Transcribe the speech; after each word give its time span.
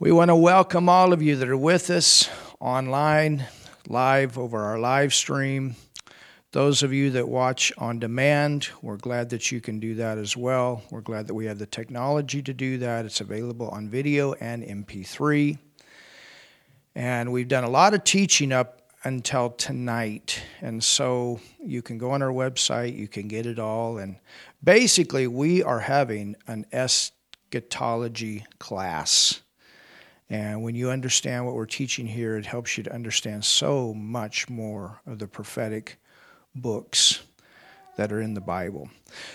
We 0.00 0.10
want 0.12 0.30
to 0.30 0.34
welcome 0.34 0.88
all 0.88 1.12
of 1.12 1.20
you 1.20 1.36
that 1.36 1.46
are 1.50 1.56
with 1.58 1.90
us 1.90 2.30
online, 2.58 3.44
live 3.86 4.38
over 4.38 4.58
our 4.64 4.78
live 4.78 5.12
stream. 5.12 5.76
Those 6.52 6.82
of 6.82 6.90
you 6.90 7.10
that 7.10 7.28
watch 7.28 7.70
on 7.76 7.98
demand, 7.98 8.70
we're 8.80 8.96
glad 8.96 9.28
that 9.28 9.52
you 9.52 9.60
can 9.60 9.78
do 9.78 9.96
that 9.96 10.16
as 10.16 10.34
well. 10.38 10.82
We're 10.90 11.02
glad 11.02 11.26
that 11.26 11.34
we 11.34 11.44
have 11.44 11.58
the 11.58 11.66
technology 11.66 12.40
to 12.40 12.54
do 12.54 12.78
that. 12.78 13.04
It's 13.04 13.20
available 13.20 13.68
on 13.68 13.90
video 13.90 14.32
and 14.32 14.64
MP3. 14.64 15.58
And 16.94 17.30
we've 17.30 17.48
done 17.48 17.64
a 17.64 17.70
lot 17.70 17.92
of 17.92 18.02
teaching 18.02 18.52
up 18.52 18.80
until 19.04 19.50
tonight. 19.50 20.42
And 20.62 20.82
so 20.82 21.40
you 21.62 21.82
can 21.82 21.98
go 21.98 22.12
on 22.12 22.22
our 22.22 22.32
website, 22.32 22.96
you 22.96 23.06
can 23.06 23.28
get 23.28 23.44
it 23.44 23.58
all. 23.58 23.98
And 23.98 24.16
basically, 24.64 25.26
we 25.26 25.62
are 25.62 25.80
having 25.80 26.36
an 26.46 26.64
eschatology 26.72 28.46
class 28.58 29.42
and 30.30 30.62
when 30.62 30.76
you 30.76 30.90
understand 30.90 31.44
what 31.44 31.56
we're 31.56 31.66
teaching 31.66 32.06
here, 32.06 32.36
it 32.36 32.46
helps 32.46 32.78
you 32.78 32.84
to 32.84 32.94
understand 32.94 33.44
so 33.44 33.92
much 33.92 34.48
more 34.48 35.00
of 35.04 35.18
the 35.18 35.26
prophetic 35.26 35.98
books 36.54 37.22
that 37.96 38.12
are 38.12 38.20
in 38.20 38.34
the 38.34 38.40
Bible. 38.40 38.88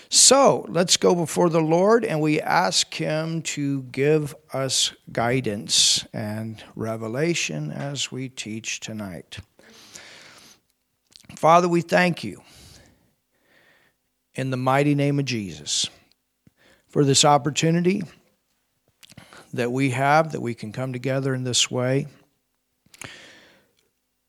So 0.08 0.64
let's 0.70 0.96
go 0.96 1.14
before 1.14 1.50
the 1.50 1.60
Lord 1.60 2.02
and 2.04 2.20
we 2.22 2.40
ask 2.40 2.92
Him 2.94 3.42
to 3.42 3.82
give 3.84 4.34
us 4.54 4.94
guidance 5.12 6.06
and 6.14 6.64
revelation 6.74 7.70
as 7.70 8.10
we 8.10 8.30
teach 8.30 8.80
tonight. 8.80 9.38
Father, 11.36 11.68
we 11.68 11.82
thank 11.82 12.24
you 12.24 12.40
in 14.34 14.50
the 14.50 14.56
mighty 14.56 14.94
name 14.94 15.18
of 15.18 15.26
Jesus 15.26 15.90
for 16.88 17.04
this 17.04 17.24
opportunity 17.26 18.02
that 19.54 19.70
we 19.70 19.90
have 19.90 20.32
that 20.32 20.40
we 20.42 20.54
can 20.54 20.72
come 20.72 20.92
together 20.92 21.34
in 21.34 21.44
this 21.44 21.70
way. 21.70 22.06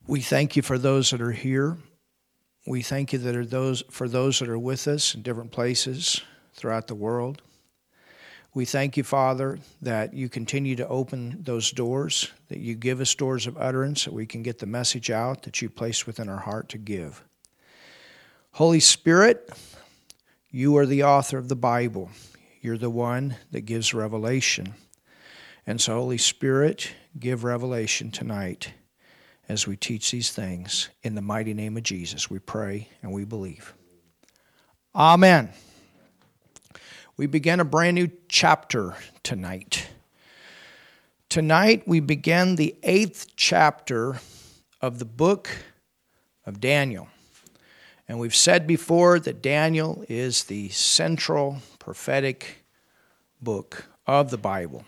We 0.06 0.22
thank 0.22 0.56
you 0.56 0.62
for 0.62 0.78
those 0.78 1.10
that 1.12 1.22
are 1.22 1.32
here. 1.32 1.78
We 2.66 2.82
thank 2.82 3.14
you 3.14 3.20
that 3.20 3.36
are 3.36 3.46
those 3.46 3.84
for 3.90 4.08
those 4.08 4.40
that 4.40 4.50
are 4.50 4.60
with 4.60 4.88
us 4.88 5.16
in 5.16 5.22
different 5.22 5.52
places 5.52 6.22
throughout 6.54 6.88
the 6.88 6.96
world. 6.96 7.42
We 8.54 8.66
thank 8.66 8.98
you, 8.98 9.04
Father, 9.04 9.60
that 9.84 10.14
you 10.14 10.30
continue 10.30 10.76
to 10.78 10.88
open 10.88 11.38
those 11.44 11.70
doors, 11.72 12.32
that 12.48 12.58
you 12.58 12.74
give 12.74 13.02
us 13.02 13.14
doors 13.14 13.46
of 13.46 13.56
utterance, 13.58 14.06
that 14.06 14.14
we 14.14 14.26
can 14.26 14.42
get 14.42 14.58
the 14.58 14.66
message 14.66 15.12
out 15.12 15.44
that 15.44 15.62
you 15.62 15.70
placed 15.70 16.08
within 16.08 16.28
our 16.28 16.40
heart 16.40 16.70
to 16.70 16.80
give. 16.80 17.24
Holy 18.54 18.80
Spirit, 18.80 19.52
you 20.50 20.76
are 20.78 20.88
the 20.88 21.04
author 21.04 21.38
of 21.38 21.50
the 21.50 21.56
Bible. 21.56 22.10
You're 22.62 22.80
the 22.80 22.90
one 22.90 23.36
that 23.52 23.62
gives 23.62 23.94
revelation. 23.94 24.74
And 25.70 25.82
so, 25.82 25.96
Holy 25.96 26.18
Spirit, 26.18 26.94
give 27.20 27.44
revelation 27.44 28.10
tonight 28.10 28.72
as 29.50 29.68
we 29.68 29.76
teach 29.76 30.10
these 30.12 30.32
things. 30.32 30.88
In 31.04 31.14
the 31.14 31.22
mighty 31.22 31.54
name 31.54 31.76
of 31.76 31.84
Jesus, 31.84 32.30
we 32.30 32.40
pray 32.40 32.88
and 33.04 33.12
we 33.12 33.26
believe. 33.26 33.74
Amen. 34.96 35.50
We 37.18 37.28
begin 37.28 37.60
a 37.60 37.66
brand 37.66 37.96
new 37.96 38.10
chapter 38.30 38.96
tonight. 39.24 39.90
Tonight, 41.28 41.84
we 41.86 42.00
begin 42.00 42.56
the 42.56 42.78
eighth 42.84 43.32
chapter 43.36 44.22
of 44.80 45.00
the 45.00 45.06
book 45.06 45.50
of 46.46 46.62
Daniel. 46.62 47.10
And 48.08 48.20
we've 48.20 48.34
said 48.36 48.68
before 48.68 49.20
that 49.20 49.42
Daniel 49.42 50.06
is 50.08 50.46
the 50.46 50.70
central 50.70 51.58
prophetic 51.78 52.64
book 53.42 53.86
of 54.06 54.30
the 54.32 54.38
Bible. 54.38 54.86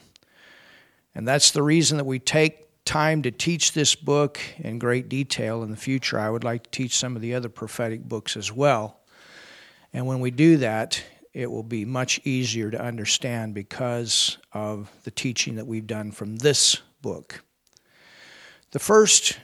And 1.15 1.27
that's 1.27 1.51
the 1.51 1.63
reason 1.63 1.97
that 1.97 2.05
we 2.05 2.19
take 2.19 2.65
time 2.85 3.21
to 3.23 3.31
teach 3.31 3.73
this 3.73 3.95
book 3.95 4.39
in 4.57 4.79
great 4.79 5.09
detail 5.09 5.63
in 5.63 5.71
the 5.71 5.77
future. 5.77 6.19
I 6.19 6.29
would 6.29 6.43
like 6.43 6.63
to 6.63 6.69
teach 6.69 6.95
some 6.97 7.15
of 7.15 7.21
the 7.21 7.33
other 7.35 7.49
prophetic 7.49 8.03
books 8.03 8.35
as 8.37 8.51
well. 8.51 8.99
And 9.93 10.05
when 10.07 10.19
we 10.19 10.31
do 10.31 10.57
that, 10.57 11.03
it 11.33 11.49
will 11.49 11.63
be 11.63 11.85
much 11.85 12.19
easier 12.23 12.71
to 12.71 12.81
understand 12.81 13.53
because 13.53 14.37
of 14.53 14.91
the 15.03 15.11
teaching 15.11 15.55
that 15.55 15.67
we've 15.67 15.87
done 15.87 16.11
from 16.11 16.35
this 16.37 16.77
book. 17.01 17.43
The 18.71 18.79
first 18.79 19.37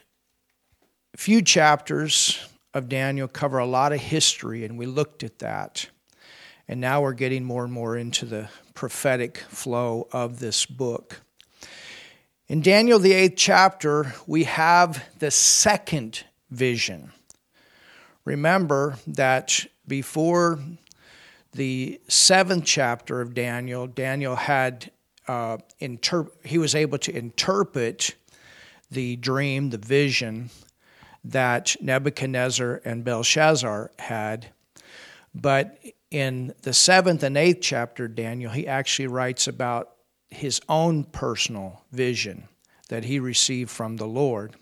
few 1.15 1.41
chapters 1.41 2.47
of 2.73 2.89
Daniel 2.89 3.27
cover 3.27 3.57
a 3.59 3.65
lot 3.65 3.93
of 3.93 3.99
history, 4.01 4.65
and 4.65 4.77
we 4.77 4.85
looked 4.85 5.23
at 5.23 5.39
that. 5.39 5.89
And 6.67 6.81
now 6.81 7.01
we're 7.01 7.13
getting 7.13 7.43
more 7.43 7.63
and 7.63 7.71
more 7.73 7.95
into 7.95 8.25
the 8.25 8.49
prophetic 8.73 9.37
flow 9.37 10.07
of 10.11 10.39
this 10.39 10.65
book. 10.65 11.21
In 12.47 12.61
Daniel, 12.61 12.99
the 12.99 13.11
eighth 13.13 13.37
chapter, 13.37 14.13
we 14.27 14.43
have 14.43 15.03
the 15.17 15.31
second 15.31 16.23
vision. 16.51 17.11
Remember 18.23 18.97
that 19.07 19.65
before 19.87 20.59
the 21.53 21.99
seventh 22.07 22.63
chapter 22.65 23.19
of 23.19 23.33
Daniel, 23.33 23.87
Daniel 23.87 24.35
had 24.35 24.91
uh, 25.27 25.57
interp- 25.81 26.29
he 26.45 26.59
was 26.59 26.75
able 26.75 26.99
to 26.99 27.17
interpret 27.17 28.13
the 28.91 29.15
dream, 29.15 29.71
the 29.71 29.79
vision 29.79 30.51
that 31.23 31.75
Nebuchadnezzar 31.81 32.79
and 32.85 33.03
Belshazzar 33.03 33.89
had. 33.97 34.45
But 35.33 35.79
in 36.11 36.53
the 36.61 36.73
seventh 36.73 37.23
and 37.23 37.37
eighth 37.39 37.61
chapter, 37.61 38.07
Daniel, 38.07 38.51
he 38.51 38.67
actually 38.67 39.07
writes 39.07 39.47
about 39.47 39.94
his 40.35 40.61
own 40.69 41.03
personal 41.05 41.81
vision 41.91 42.47
that 42.89 43.03
he 43.05 43.19
received 43.19 43.69
from 43.71 43.97
the 43.97 44.05
Lord. 44.05 44.55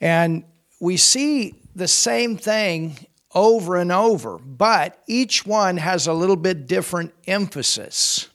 And 0.00 0.44
we 0.80 0.96
see 0.96 1.54
the 1.74 1.88
same 1.88 2.36
thing 2.36 2.98
over 3.34 3.76
and 3.76 3.92
over, 3.92 4.38
but 4.38 4.98
each 5.06 5.44
one 5.44 5.76
has 5.76 6.06
a 6.06 6.12
little 6.12 6.36
bit 6.36 6.66
different 6.66 7.12
emphasis. 7.26 8.28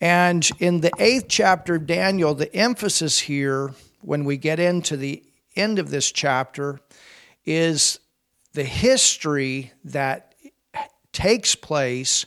And 0.00 0.48
in 0.60 0.80
the 0.80 0.92
eighth 0.98 1.26
chapter 1.28 1.76
of 1.76 1.86
Daniel, 1.86 2.34
the 2.34 2.54
emphasis 2.54 3.18
here, 3.18 3.74
when 4.02 4.24
we 4.24 4.36
get 4.36 4.60
into 4.60 4.96
the 4.96 5.24
end 5.56 5.78
of 5.78 5.90
this 5.90 6.12
chapter, 6.12 6.78
is 7.44 7.98
the 8.52 8.62
history 8.64 9.72
that 9.84 10.34
takes 11.12 11.54
place 11.54 12.26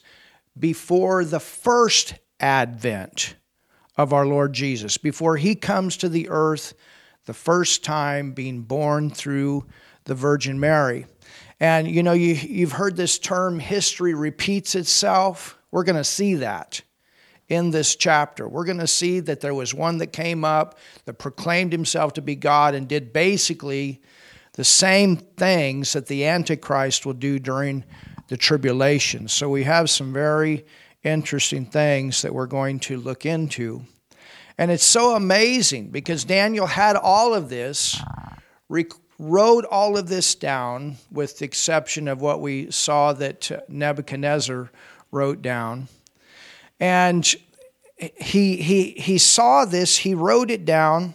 before 0.58 1.24
the 1.24 1.40
first 1.40 2.16
advent 2.40 3.36
of 3.98 4.14
our 4.14 4.26
Lord 4.26 4.54
Jesus, 4.54 4.98
before 4.98 5.38
he 5.38 5.56
comes 5.56 5.98
to 5.98 6.10
the 6.10 6.30
earth 6.30 6.74
the 7.26 7.34
first 7.34 7.84
time 7.84 8.32
being 8.32 8.62
born 8.62 9.10
through 9.10 9.66
the 10.06 10.16
Virgin 10.16 10.60
Mary. 10.60 11.06
And 11.60 11.88
you 11.88 12.02
know, 12.02 12.14
you, 12.14 12.34
you've 12.34 12.72
heard 12.72 12.96
this 12.96 13.20
term, 13.20 13.60
history 13.60 14.14
repeats 14.14 14.74
itself. 14.76 15.58
We're 15.72 15.84
going 15.84 15.98
to 15.98 16.04
see 16.04 16.36
that 16.36 16.82
in 17.50 17.72
this 17.72 17.96
chapter. 17.96 18.48
We're 18.48 18.64
going 18.64 18.80
to 18.80 18.88
see 18.88 19.20
that 19.20 19.42
there 19.42 19.54
was 19.54 19.74
one 19.74 19.98
that 19.98 20.08
came 20.14 20.46
up 20.46 20.78
that 21.06 21.14
proclaimed 21.16 21.74
himself 21.74 22.14
to 22.14 22.22
be 22.22 22.36
God 22.36 22.74
and 22.76 22.88
did 22.88 23.12
basically 23.12 24.02
the 24.54 24.64
same 24.64 25.18
things 25.18 25.94
that 25.94 26.08
the 26.08 26.26
Antichrist 26.26 27.06
will 27.06 27.14
do 27.14 27.38
during 27.38 27.84
the 28.30 28.38
tribulation. 28.38 29.28
So 29.28 29.50
we 29.50 29.64
have 29.64 29.90
some 29.90 30.14
very 30.14 30.66
interesting 31.04 31.66
things 31.66 32.22
that 32.22 32.34
we're 32.34 32.48
going 32.48 32.80
to 32.82 32.98
look 32.98 33.26
into. 33.26 33.84
And 34.58 34.72
it's 34.72 34.84
so 34.86 35.16
amazing 35.16 35.90
because 35.92 36.26
Daniel 36.26 36.66
had 36.68 36.96
all 36.98 37.34
of 37.34 37.50
this, 37.50 38.00
wrote 39.18 39.66
all 39.66 39.98
of 39.98 40.08
this 40.08 40.36
down, 40.36 40.98
with 41.12 41.40
the 41.40 41.46
exception 41.46 42.08
of 42.08 42.22
what 42.22 42.42
we 42.42 42.70
saw 42.72 43.14
that 43.14 43.50
Nebuchadnezzar 43.70 44.70
wrote 45.12 45.42
down. 45.42 45.88
And 46.80 47.26
he, 48.18 48.58
he, 48.58 48.92
he 48.92 49.18
saw 49.18 49.66
this, 49.66 49.98
he 49.98 50.14
wrote 50.14 50.52
it 50.52 50.66
down, 50.66 51.14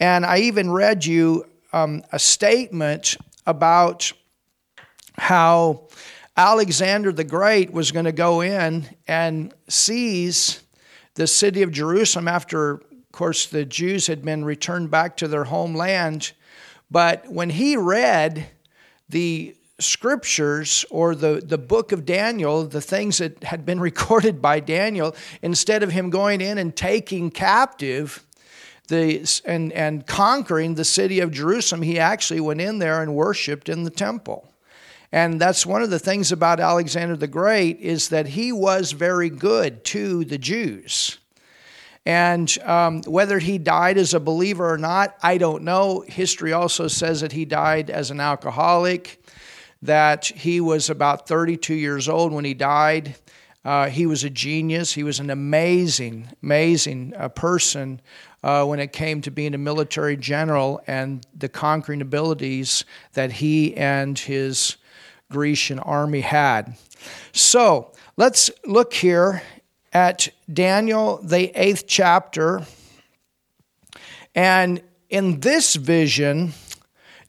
and 0.00 0.26
I 0.26 0.38
even 0.40 0.70
read 0.70 1.04
you 1.04 1.46
um, 1.72 2.02
a 2.12 2.18
statement 2.18 3.16
about 3.46 4.12
how 5.16 5.88
Alexander 6.36 7.12
the 7.12 7.24
Great 7.24 7.72
was 7.72 7.92
going 7.92 8.06
to 8.06 8.12
go 8.12 8.40
in 8.40 8.86
and 9.06 9.52
seize 9.68 10.60
the 11.14 11.26
city 11.26 11.62
of 11.62 11.70
Jerusalem 11.70 12.26
after, 12.26 12.70
of 12.72 12.84
course, 13.12 13.46
the 13.46 13.66
Jews 13.66 14.06
had 14.06 14.22
been 14.24 14.42
returned 14.44 14.90
back 14.90 15.18
to 15.18 15.28
their 15.28 15.44
homeland. 15.44 16.32
But 16.90 17.28
when 17.30 17.50
he 17.50 17.76
read 17.76 18.46
the 19.10 19.54
scriptures 19.78 20.86
or 20.90 21.14
the, 21.14 21.42
the 21.44 21.58
book 21.58 21.92
of 21.92 22.06
Daniel, 22.06 22.64
the 22.64 22.80
things 22.80 23.18
that 23.18 23.44
had 23.44 23.66
been 23.66 23.80
recorded 23.80 24.40
by 24.40 24.60
Daniel, 24.60 25.14
instead 25.42 25.82
of 25.82 25.92
him 25.92 26.08
going 26.08 26.40
in 26.40 26.56
and 26.56 26.74
taking 26.74 27.30
captive, 27.30 28.24
the, 28.88 29.40
and, 29.44 29.70
and 29.72 30.06
conquering 30.06 30.76
the 30.76 30.84
city 30.84 31.20
of 31.20 31.30
Jerusalem, 31.30 31.82
he 31.82 31.98
actually 31.98 32.40
went 32.40 32.62
in 32.62 32.78
there 32.78 33.02
and 33.02 33.14
worshiped 33.14 33.68
in 33.68 33.84
the 33.84 33.90
temple. 33.90 34.48
And 35.12 35.38
that's 35.38 35.66
one 35.66 35.82
of 35.82 35.90
the 35.90 35.98
things 35.98 36.32
about 36.32 36.58
Alexander 36.58 37.16
the 37.16 37.26
Great 37.26 37.78
is 37.80 38.08
that 38.08 38.26
he 38.28 38.50
was 38.50 38.92
very 38.92 39.28
good 39.28 39.84
to 39.84 40.24
the 40.24 40.38
Jews. 40.38 41.18
And 42.06 42.56
um, 42.64 43.02
whether 43.02 43.38
he 43.38 43.58
died 43.58 43.98
as 43.98 44.14
a 44.14 44.20
believer 44.20 44.72
or 44.72 44.78
not, 44.78 45.14
I 45.22 45.36
don't 45.36 45.64
know. 45.64 46.00
History 46.08 46.54
also 46.54 46.88
says 46.88 47.20
that 47.20 47.32
he 47.32 47.44
died 47.44 47.90
as 47.90 48.10
an 48.10 48.20
alcoholic, 48.20 49.22
that 49.82 50.24
he 50.24 50.60
was 50.62 50.88
about 50.88 51.28
32 51.28 51.74
years 51.74 52.08
old 52.08 52.32
when 52.32 52.46
he 52.46 52.54
died. 52.54 53.14
Uh, 53.66 53.88
he 53.90 54.06
was 54.06 54.24
a 54.24 54.30
genius. 54.30 54.94
He 54.94 55.04
was 55.04 55.20
an 55.20 55.28
amazing, 55.28 56.26
amazing 56.42 57.12
uh, 57.18 57.28
person 57.28 58.00
uh, 58.42 58.64
when 58.64 58.80
it 58.80 58.92
came 58.94 59.20
to 59.20 59.30
being 59.30 59.52
a 59.54 59.58
military 59.58 60.16
general 60.16 60.80
and 60.86 61.24
the 61.36 61.48
conquering 61.50 62.00
abilities 62.00 62.84
that 63.12 63.30
he 63.30 63.76
and 63.76 64.18
his 64.18 64.78
Grecian 65.32 65.78
army 65.80 66.20
had. 66.20 66.76
So 67.32 67.90
let's 68.16 68.50
look 68.64 68.92
here 68.94 69.42
at 69.92 70.28
Daniel, 70.52 71.18
the 71.22 71.50
eighth 71.60 71.86
chapter. 71.88 72.62
And 74.34 74.80
in 75.10 75.40
this 75.40 75.74
vision, 75.74 76.52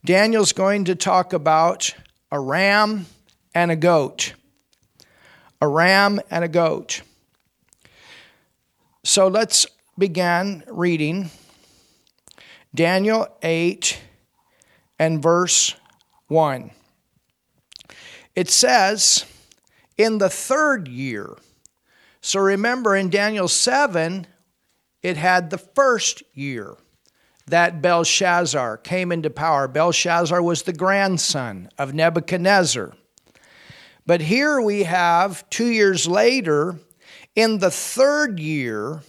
Daniel's 0.04 0.52
going 0.52 0.84
to 0.84 0.94
talk 0.94 1.32
about 1.32 1.92
a 2.30 2.38
ram 2.38 3.06
and 3.54 3.70
a 3.70 3.76
goat. 3.76 4.34
A 5.60 5.66
ram 5.66 6.20
and 6.30 6.44
a 6.44 6.48
goat. 6.48 7.00
So 9.02 9.28
let's 9.28 9.66
begin 9.98 10.62
reading 10.68 11.30
Daniel 12.74 13.28
8 13.42 14.00
and 14.98 15.22
verse 15.22 15.74
1. 16.28 16.70
It 18.36 18.50
says, 18.50 19.24
in 19.96 20.18
the 20.18 20.28
third 20.28 20.88
year. 20.88 21.36
So 22.20 22.40
remember 22.40 22.96
in 22.96 23.08
Daniel 23.10 23.48
7, 23.48 24.26
it 25.02 25.16
had 25.16 25.50
the 25.50 25.58
first 25.58 26.22
year 26.32 26.76
that 27.46 27.82
Belshazzar 27.82 28.78
came 28.78 29.12
into 29.12 29.30
power. 29.30 29.68
Belshazzar 29.68 30.42
was 30.42 30.62
the 30.62 30.72
grandson 30.72 31.68
of 31.78 31.94
Nebuchadnezzar. 31.94 32.94
But 34.06 34.20
here 34.22 34.60
we 34.60 34.82
have 34.84 35.48
two 35.50 35.66
years 35.66 36.08
later, 36.08 36.76
in 37.36 37.58
the 37.58 37.70
third 37.70 38.40
year 38.40 39.02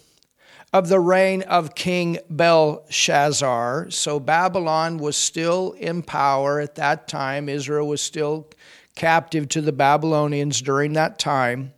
of 0.74 0.89
the 0.89 1.00
reign 1.00 1.42
of 1.44 1.74
King 1.75 2.18
Belshazzar. 2.30 3.89
So 3.89 4.19
Babylon 4.19 4.98
was 4.98 5.16
still 5.16 5.72
in 5.74 6.04
power 6.04 6.60
at 6.60 6.75
that 6.75 7.07
time, 7.07 7.48
Israel 7.50 7.88
was 7.88 8.01
still 8.01 8.50
captive 8.95 9.47
to 9.50 9.62
the 9.62 9.71
Babylonians 9.74 10.62
during 10.62 10.94
that 10.94 11.19
time. 11.19 11.74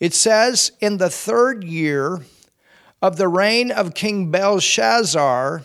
It 0.00 0.14
says, 0.14 0.72
In 0.80 0.96
the 0.96 1.10
third 1.10 1.64
year 1.64 2.20
of 3.02 3.16
the 3.16 3.28
reign 3.28 3.70
of 3.70 3.94
King 3.94 4.30
Belshazzar, 4.30 5.62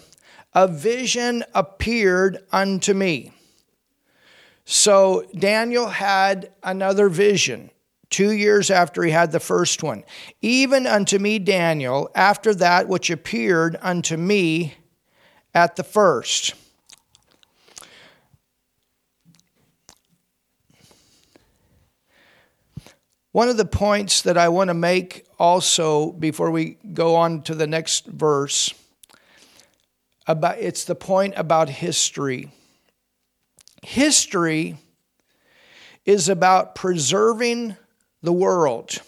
a 0.55 0.67
vision 0.67 1.43
appeared 1.55 2.39
unto 2.51 2.93
me. 2.93 3.31
So 4.65 5.25
Daniel 5.37 5.87
had 5.87 6.51
another 6.63 7.09
vision 7.09 7.69
two 8.09 8.31
years 8.31 8.69
after 8.69 9.03
he 9.03 9.11
had 9.11 9.31
the 9.31 9.39
first 9.39 9.83
one. 9.83 10.03
Even 10.41 10.85
unto 10.85 11.17
me, 11.17 11.39
Daniel, 11.39 12.09
after 12.15 12.53
that 12.55 12.87
which 12.87 13.09
appeared 13.09 13.77
unto 13.81 14.15
me 14.17 14.75
at 15.53 15.75
the 15.75 15.83
first. 15.83 16.53
One 23.33 23.49
of 23.49 23.57
the 23.57 23.65
points 23.65 24.21
that 24.21 24.37
I 24.37 24.49
want 24.49 24.67
to 24.67 24.75
make 24.75 25.25
also 25.39 26.11
before 26.11 26.51
we 26.51 26.77
go 26.93 27.15
on 27.15 27.41
to 27.43 27.55
the 27.55 27.65
next 27.65 28.05
verse 28.05 28.71
about 30.27 30.59
it's 30.59 30.85
the 30.85 30.93
point 30.93 31.33
about 31.35 31.67
history. 31.67 32.51
History 33.81 34.77
is 36.05 36.29
about 36.29 36.75
preserving 36.75 37.75
the 38.21 38.31
world. 38.31 38.99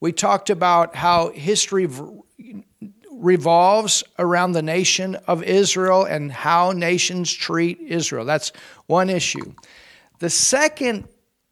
We 0.00 0.10
talked 0.10 0.48
about 0.48 0.96
how 0.96 1.32
history 1.32 1.86
revolves 3.12 4.02
around 4.18 4.52
the 4.52 4.62
nation 4.62 5.16
of 5.28 5.42
Israel 5.42 6.04
and 6.04 6.32
how 6.32 6.72
nations 6.72 7.30
treat 7.30 7.78
Israel. 7.80 8.24
That's 8.24 8.52
one 8.86 9.10
issue. 9.10 9.52
The 10.18 10.30
second 10.30 11.08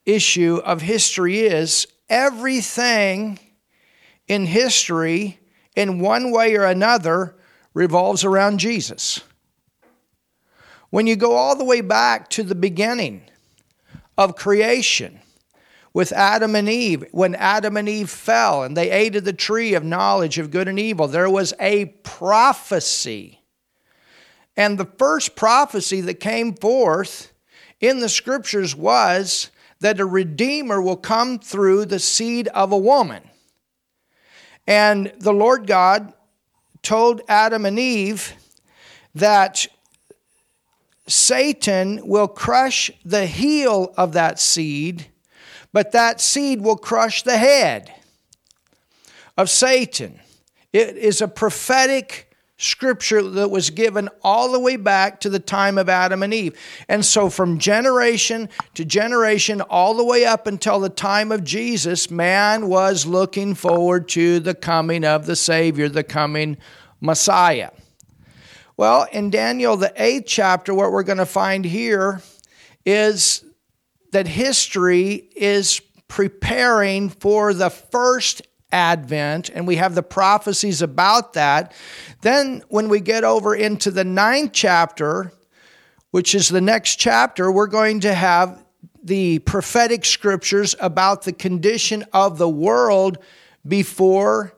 issue 0.06 0.62
of 0.64 0.80
history 0.80 1.40
is 1.40 1.86
everything 2.08 3.38
in 4.26 4.46
history, 4.46 5.38
in 5.76 5.98
one 6.00 6.30
way 6.30 6.56
or 6.56 6.64
another, 6.64 7.34
revolves 7.74 8.24
around 8.24 8.58
Jesus. 8.58 9.20
When 10.90 11.06
you 11.06 11.16
go 11.16 11.32
all 11.36 11.56
the 11.56 11.64
way 11.64 11.80
back 11.80 12.30
to 12.30 12.42
the 12.42 12.54
beginning 12.54 13.22
of 14.16 14.36
creation, 14.36 15.20
with 15.92 16.10
Adam 16.10 16.56
and 16.56 16.68
Eve, 16.68 17.04
when 17.12 17.36
Adam 17.36 17.76
and 17.76 17.88
Eve 17.88 18.10
fell 18.10 18.64
and 18.64 18.76
they 18.76 18.90
ate 18.90 19.14
of 19.14 19.24
the 19.24 19.32
tree 19.32 19.74
of 19.74 19.84
knowledge 19.84 20.38
of 20.38 20.50
good 20.50 20.66
and 20.66 20.78
evil, 20.78 21.06
there 21.06 21.30
was 21.30 21.54
a 21.60 21.84
prophecy. 22.02 23.38
And 24.56 24.76
the 24.76 24.88
first 24.98 25.36
prophecy 25.36 26.00
that 26.00 26.14
came 26.14 26.54
forth 26.54 27.32
in 27.80 28.00
the 28.00 28.08
scriptures 28.08 28.74
was 28.74 29.50
that 29.80 30.00
a 30.00 30.04
redeemer 30.04 30.80
will 30.80 30.96
come 30.96 31.38
through 31.38 31.86
the 31.86 31.98
seed 31.98 32.48
of 32.48 32.72
a 32.72 32.78
woman. 32.78 33.22
And 34.66 35.12
the 35.18 35.32
Lord 35.32 35.66
God 35.66 36.12
told 36.82 37.20
Adam 37.28 37.64
and 37.66 37.78
Eve 37.78 38.34
that 39.14 39.66
Satan 41.06 42.06
will 42.06 42.28
crush 42.28 42.90
the 43.04 43.26
heel 43.26 43.92
of 43.96 44.12
that 44.14 44.40
seed, 44.40 45.06
but 45.72 45.92
that 45.92 46.20
seed 46.20 46.62
will 46.62 46.76
crush 46.78 47.22
the 47.22 47.36
head 47.36 47.92
of 49.36 49.50
Satan. 49.50 50.20
It 50.72 50.96
is 50.96 51.20
a 51.20 51.28
prophetic 51.28 52.23
scripture 52.56 53.20
that 53.20 53.50
was 53.50 53.70
given 53.70 54.08
all 54.22 54.52
the 54.52 54.60
way 54.60 54.76
back 54.76 55.20
to 55.20 55.28
the 55.28 55.40
time 55.40 55.76
of 55.76 55.88
Adam 55.88 56.22
and 56.22 56.32
Eve. 56.32 56.58
And 56.88 57.04
so, 57.04 57.28
from 57.28 57.58
generation 57.58 58.48
to 58.74 58.84
generation, 58.84 59.60
all 59.60 59.94
the 59.94 60.04
way 60.04 60.24
up 60.24 60.46
until 60.46 60.78
the 60.80 60.88
time 60.88 61.32
of 61.32 61.42
Jesus, 61.44 62.10
man 62.10 62.68
was 62.68 63.06
looking 63.06 63.54
forward 63.54 64.08
to 64.10 64.40
the 64.40 64.54
coming 64.54 65.04
of 65.04 65.26
the 65.26 65.36
Savior, 65.36 65.88
the 65.88 66.04
coming 66.04 66.56
Messiah. 67.00 67.70
Well, 68.76 69.06
in 69.12 69.30
Daniel, 69.30 69.76
the 69.76 69.93
eighth 69.96 70.24
chapter, 70.26 70.74
what 70.74 70.90
we're 70.93 71.05
going 71.05 71.19
to 71.19 71.26
find 71.26 71.64
here 71.64 72.22
is 72.86 73.44
that 74.12 74.26
history 74.26 75.12
is 75.36 75.81
preparing 76.06 77.08
for 77.08 77.52
the 77.55 77.70
first 77.70 78.43
Advent, 78.74 79.48
and 79.50 79.66
we 79.69 79.76
have 79.76 79.94
the 79.94 80.02
prophecies 80.02 80.82
about 80.82 81.32
that. 81.34 81.72
Then, 82.22 82.62
when 82.69 82.88
we 82.88 83.00
get 83.00 83.22
over 83.24 83.54
into 83.54 83.90
the 83.93 84.02
ninth 84.04 84.50
chapter, 84.52 85.32
which 86.10 86.34
is 86.34 86.48
the 86.48 86.60
next 86.60 86.96
chapter, 86.96 87.50
we're 87.52 87.66
going 87.69 88.00
to 88.00 88.12
have 88.12 88.62
the 89.02 89.38
prophetic 89.40 90.04
scriptures 90.04 90.74
about 90.81 91.22
the 91.22 91.32
condition 91.32 92.04
of 92.12 92.36
the 92.36 92.48
world 92.48 93.19
before 93.66 94.52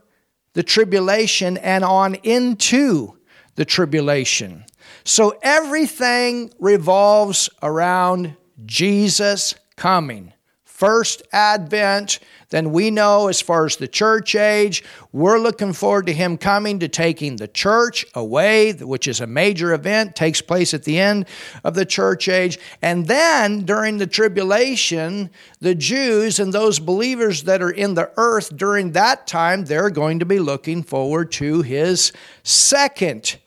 the 0.55 0.63
tribulation 0.63 1.59
and 1.59 1.85
on 1.85 2.15
into 2.23 3.17
the 3.57 3.65
tribulation. 3.67 4.65
So 5.05 5.39
everything 5.43 6.53
revolves 6.59 7.51
around 7.63 8.35
Jesus 8.65 9.55
coming 9.77 10.33
first 10.77 11.23
advent, 11.33 12.19
then 12.51 12.71
we 12.71 12.91
know 12.91 13.29
as 13.29 13.41
far 13.41 13.65
as 13.67 13.77
the 13.77 13.89
church 13.89 14.35
age, 14.35 14.85
we're 15.11 15.39
looking 15.39 15.73
forward 15.73 16.05
to 16.07 16.13
him 16.13 16.37
coming 16.37 16.79
to 16.79 16.87
taking 16.89 17.37
the 17.37 17.49
church 17.49 18.05
away, 18.15 18.75
which 18.75 19.09
is 19.09 19.21
a 19.23 19.27
major 19.27 19.73
event, 19.73 20.15
takes 20.15 20.43
place 20.43 20.75
at 20.75 20.85
the 20.85 21.01
end 21.01 21.25
of 21.65 21.75
the 21.75 21.87
church 21.87 22.29
age. 22.29 22.59
And 22.83 23.07
then 23.07 23.63
during 23.65 23.97
the 23.97 24.07
tribulation, 24.07 25.31
the 25.61 25.75
Jews 25.75 26.39
and 26.39 26.53
those 26.53 26.79
believers 26.79 27.45
that 27.45 27.63
are 27.63 27.71
in 27.71 27.95
the 27.95 28.11
earth 28.19 28.55
during 28.57 28.93
that 28.93 29.27
time, 29.27 29.65
they're 29.65 29.89
going 29.91 30.19
to 30.19 30.27
be 30.27 30.39
looking 30.39 30.83
forward 30.83 31.33
to 31.33 31.63
his 31.63 32.13
second 32.45 33.39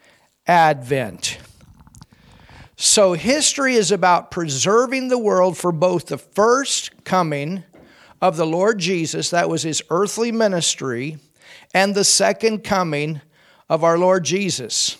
advent. 0.47 1.37
So 2.81 3.11
history 3.11 3.73
is 3.75 3.91
about 3.91 4.31
preserving 4.31 5.09
the 5.09 5.19
world 5.19 5.57
for 5.57 5.73
both 5.73 6.05
the 6.05 6.17
first 6.17 7.03
coming 7.03 7.65
of 8.21 8.37
the 8.37 8.45
Lord 8.47 8.79
Jesus, 8.79 9.31
that 9.31 9.49
was 9.49 9.63
his 9.63 9.81
earthly 9.89 10.31
ministry, 10.31 11.17
and 11.73 11.93
the 11.93 12.05
second 12.05 12.63
coming 12.63 13.19
of 13.67 13.83
our 13.83 13.97
Lord 13.97 14.23
Jesus. 14.23 14.95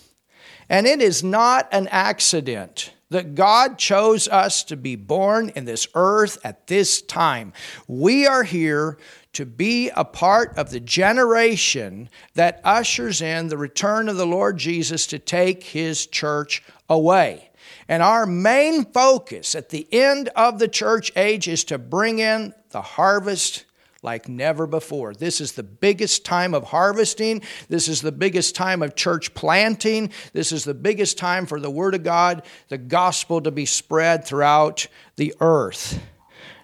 And 0.67 0.85
it 0.85 1.01
is 1.01 1.23
not 1.23 1.69
an 1.71 1.87
accident 1.87 2.91
that 3.11 3.33
God 3.35 3.77
chose 3.77 4.27
us 4.27 4.65
to 4.65 4.75
be 4.75 4.97
born 4.97 5.49
in 5.55 5.63
this 5.63 5.87
earth 5.95 6.37
at 6.43 6.67
this 6.67 7.01
time. 7.01 7.53
We 7.87 8.27
are 8.27 8.43
here 8.43 8.97
to 9.33 9.45
be 9.45 9.89
a 9.95 10.03
part 10.03 10.57
of 10.57 10.69
the 10.69 10.81
generation 10.81 12.09
that 12.33 12.59
ushers 12.65 13.21
in 13.21 13.47
the 13.47 13.57
return 13.57 14.09
of 14.09 14.17
the 14.17 14.27
Lord 14.27 14.57
Jesus 14.57 15.07
to 15.07 15.17
take 15.17 15.63
his 15.63 16.05
church 16.07 16.61
away. 16.89 17.45
And 17.89 18.03
our 18.03 18.27
main 18.27 18.85
focus 18.85 19.55
at 19.55 19.69
the 19.69 19.87
end 19.91 20.29
of 20.35 20.59
the 20.59 20.67
church 20.67 21.11
age 21.15 21.47
is 21.47 21.63
to 21.65 21.79
bring 21.79 22.19
in 22.19 22.53
the 22.69 22.83
harvest 22.83 23.65
like 24.03 24.29
never 24.29 24.67
before. 24.67 25.15
This 25.15 25.41
is 25.41 25.53
the 25.53 25.63
biggest 25.63 26.23
time 26.23 26.53
of 26.53 26.65
harvesting. 26.65 27.41
This 27.67 27.87
is 27.87 27.99
the 28.01 28.11
biggest 28.11 28.55
time 28.55 28.83
of 28.83 28.95
church 28.95 29.33
planting. 29.33 30.11
This 30.33 30.51
is 30.51 30.63
the 30.63 30.75
biggest 30.75 31.17
time 31.17 31.47
for 31.47 31.59
the 31.59 31.69
Word 31.71 31.95
of 31.95 32.03
God, 32.03 32.43
the 32.67 32.77
gospel 32.77 33.41
to 33.41 33.49
be 33.51 33.65
spread 33.65 34.23
throughout 34.23 34.85
the 35.15 35.33
earth. 35.41 35.99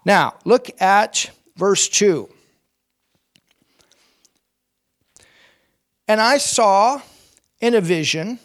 Now, 0.06 0.36
look 0.46 0.80
at 0.80 1.32
verse 1.58 1.90
2. 1.90 2.30
And 6.08 6.22
I 6.22 6.38
saw 6.38 7.02
in 7.60 7.74
a 7.74 7.82
vision, 7.82 8.38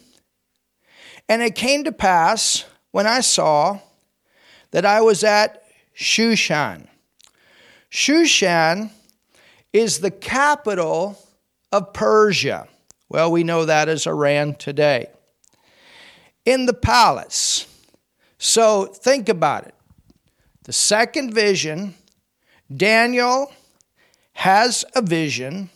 and 1.28 1.42
it 1.42 1.54
came 1.54 1.84
to 1.84 1.92
pass 1.92 2.64
when 2.90 3.06
I 3.06 3.20
saw 3.20 3.78
that 4.72 4.84
I 4.84 5.00
was 5.00 5.24
at 5.24 5.62
Shushan. 5.96 6.86
Shushan 7.90 8.90
is 9.72 9.98
the 10.00 10.10
capital 10.10 11.18
of 11.72 11.92
Persia. 11.92 12.66
Well, 13.08 13.30
we 13.32 13.44
know 13.44 13.64
that 13.64 13.88
as 13.88 14.06
Iran 14.06 14.54
today. 14.54 15.06
In 16.44 16.66
the 16.66 16.74
palace. 16.74 17.66
So 18.38 18.86
think 18.86 19.28
about 19.28 19.66
it. 19.66 19.74
The 20.64 20.72
second 20.72 21.34
vision, 21.34 21.94
Daniel 22.74 23.52
has 24.34 24.84
a 24.94 25.02
vision 25.02 25.68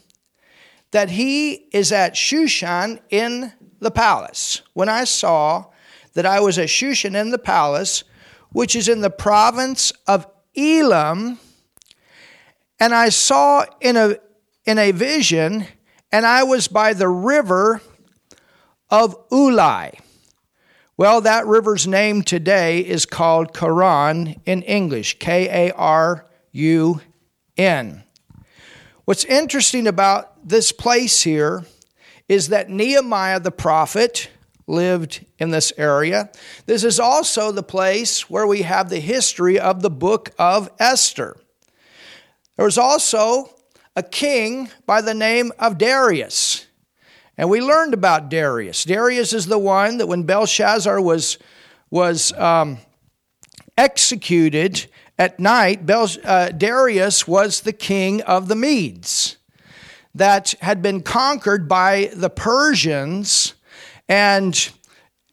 that 0.92 1.11
he 1.11 1.52
is 1.73 1.92
at 1.92 2.14
Shushan 2.16 3.00
in 3.11 3.52
the 3.80 3.90
palace. 3.90 4.62
When 4.73 4.88
I 4.88 5.04
saw 5.04 5.66
that 6.14 6.25
I 6.25 6.40
was 6.40 6.59
at 6.59 6.68
Shushan 6.71 7.14
in 7.21 7.30
the 7.30 7.38
palace, 7.38 8.04
which 8.52 8.75
is 8.75 8.88
in 8.88 9.00
the 9.00 9.11
province 9.11 9.92
of 10.06 10.26
Elam, 10.56 11.38
and 12.80 12.94
I 12.94 13.09
saw 13.11 13.64
in 13.80 13.97
a 13.97 14.16
in 14.64 14.78
a 14.78 14.92
vision, 14.92 15.66
and 16.11 16.25
I 16.25 16.44
was 16.44 16.68
by 16.68 16.94
the 16.94 17.09
river 17.09 17.83
of 18.88 19.28
Ulai. 19.28 19.92
Well, 20.97 21.21
that 21.23 21.47
river's 21.47 21.87
name 21.87 22.23
today 22.23 22.78
is 22.80 23.04
called 23.04 23.52
Karun 23.52 24.40
in 24.47 24.62
English, 24.62 25.18
K 25.18 25.68
A 25.68 25.73
R 25.75 26.25
U 26.52 27.00
N. 27.56 28.04
What's 29.04 29.25
interesting 29.26 29.87
about 29.87 30.49
this 30.49 30.71
place 30.73 31.23
here 31.23 31.64
is 32.28 32.49
that 32.49 32.71
Nehemiah 32.71 33.40
the 33.40 33.50
prophet 33.50 34.30
lived 34.66 35.25
in 35.38 35.50
this 35.50 35.73
area. 35.76 36.30
This 36.66 36.85
is 36.85 36.99
also 36.99 37.52
the 37.52 37.62
place 37.62 38.30
where 38.30 38.47
we 38.47 38.62
have 38.62 38.88
the 38.88 39.00
history 39.00 39.59
of 39.59 39.83
the 39.83 39.90
book 39.90 40.30
of 40.38 40.71
Esther. 40.78 41.37
There 42.56 42.64
was 42.64 42.78
also 42.78 43.50
a 43.97 44.02
king 44.02 44.71
by 44.87 45.00
the 45.02 45.14
name 45.14 45.52
of 45.59 45.78
Darius. 45.78 46.66
And 47.37 47.50
we 47.50 47.61
learned 47.61 47.94
about 47.94 48.28
Darius. 48.28 48.85
Darius 48.85 49.33
is 49.33 49.47
the 49.47 49.59
one 49.59 49.99
that 49.99 50.06
when 50.06 50.23
Belshazzar 50.23 51.00
was, 51.00 51.38
was 51.90 52.33
um, 52.35 52.78
executed 53.76 54.87
at 55.18 55.38
night, 55.40 55.85
Bel- 55.85 56.09
uh, 56.25 56.49
Darius 56.50 57.26
was 57.28 57.62
the 57.62 57.73
king 57.73 58.23
of 58.23 58.49
the 58.49 58.54
Medes 58.56 59.37
that 60.14 60.54
had 60.61 60.80
been 60.80 61.02
conquered 61.02 61.68
by 61.68 62.09
the 62.14 62.30
Persians 62.30 63.54
and 64.08 64.70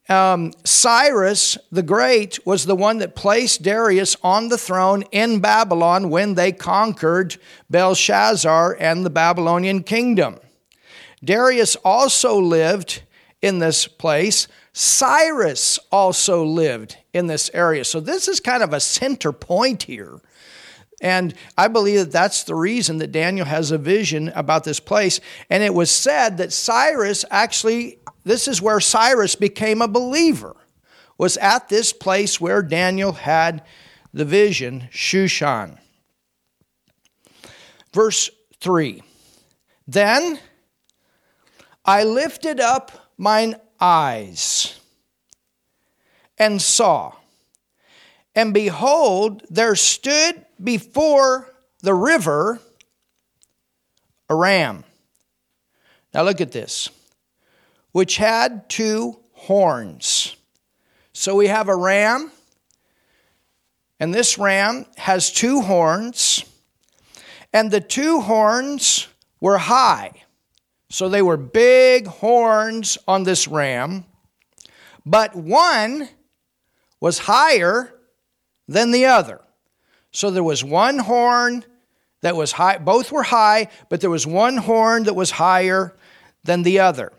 um, 0.09 0.53
Cyrus 0.63 1.57
the 1.71 1.83
Great 1.83 2.45
was 2.45 2.65
the 2.65 2.75
one 2.75 2.99
that 2.99 3.15
placed 3.15 3.63
Darius 3.63 4.15
on 4.23 4.49
the 4.49 4.57
throne 4.57 5.03
in 5.11 5.39
Babylon 5.39 6.09
when 6.09 6.35
they 6.35 6.51
conquered 6.51 7.37
Belshazzar 7.69 8.77
and 8.79 9.05
the 9.05 9.09
Babylonian 9.09 9.83
kingdom. 9.83 10.37
Darius 11.23 11.75
also 11.83 12.39
lived 12.39 13.03
in 13.41 13.59
this 13.59 13.87
place. 13.87 14.47
Cyrus 14.73 15.77
also 15.91 16.43
lived 16.43 16.97
in 17.13 17.27
this 17.27 17.51
area. 17.53 17.83
So, 17.85 17.99
this 17.99 18.27
is 18.27 18.39
kind 18.39 18.63
of 18.63 18.73
a 18.73 18.79
center 18.79 19.31
point 19.31 19.83
here. 19.83 20.19
And 21.01 21.33
I 21.57 21.67
believe 21.67 21.99
that 21.99 22.11
that's 22.11 22.43
the 22.43 22.55
reason 22.55 22.97
that 22.99 23.11
Daniel 23.11 23.45
has 23.45 23.71
a 23.71 23.77
vision 23.77 24.29
about 24.29 24.63
this 24.63 24.79
place. 24.79 25.19
And 25.49 25.63
it 25.63 25.73
was 25.73 25.91
said 25.91 26.37
that 26.37 26.53
Cyrus 26.53 27.25
actually 27.31 27.97
this 28.23 28.47
is 28.47 28.61
where 28.61 28.79
Cyrus 28.79 29.35
became 29.35 29.81
a 29.81 29.87
believer, 29.87 30.55
was 31.17 31.37
at 31.37 31.69
this 31.69 31.91
place 31.93 32.39
where 32.39 32.61
Daniel 32.61 33.13
had 33.13 33.63
the 34.13 34.25
vision, 34.25 34.87
Shushan. 34.91 35.77
Verse 37.93 38.29
3 38.59 39.01
Then 39.87 40.39
I 41.83 42.03
lifted 42.03 42.59
up 42.59 42.91
mine 43.17 43.55
eyes 43.79 44.79
and 46.37 46.61
saw, 46.61 47.13
and 48.35 48.53
behold, 48.53 49.43
there 49.49 49.75
stood 49.75 50.45
before 50.63 51.51
the 51.81 51.93
river 51.93 52.59
a 54.29 54.35
ram. 54.35 54.83
Now 56.13 56.21
look 56.23 56.39
at 56.39 56.51
this 56.51 56.89
which 57.91 58.17
had 58.17 58.67
two 58.69 59.17
horns. 59.33 60.35
So 61.13 61.35
we 61.35 61.47
have 61.47 61.67
a 61.67 61.75
ram, 61.75 62.31
and 63.99 64.13
this 64.13 64.37
ram 64.37 64.85
has 64.97 65.31
two 65.31 65.61
horns, 65.61 66.45
and 67.53 67.69
the 67.69 67.81
two 67.81 68.21
horns 68.21 69.07
were 69.41 69.57
high. 69.57 70.23
So 70.89 71.07
they 71.09 71.21
were 71.21 71.37
big 71.37 72.07
horns 72.07 72.97
on 73.07 73.23
this 73.23 73.47
ram, 73.47 74.05
but 75.05 75.35
one 75.35 76.09
was 76.99 77.19
higher 77.19 77.93
than 78.67 78.91
the 78.91 79.05
other. 79.05 79.41
So 80.11 80.31
there 80.31 80.43
was 80.43 80.63
one 80.63 80.99
horn 80.99 81.65
that 82.21 82.35
was 82.35 82.51
high, 82.51 82.77
both 82.77 83.11
were 83.11 83.23
high, 83.23 83.69
but 83.89 83.99
there 84.01 84.09
was 84.09 84.27
one 84.27 84.57
horn 84.57 85.03
that 85.03 85.15
was 85.15 85.31
higher 85.31 85.95
than 86.43 86.61
the 86.63 86.79
other 86.79 87.11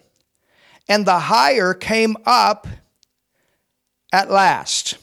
and 0.93 1.07
the 1.07 1.19
higher 1.21 1.73
came 1.73 2.19
up 2.27 2.67
at 4.13 4.31
last. 4.31 4.99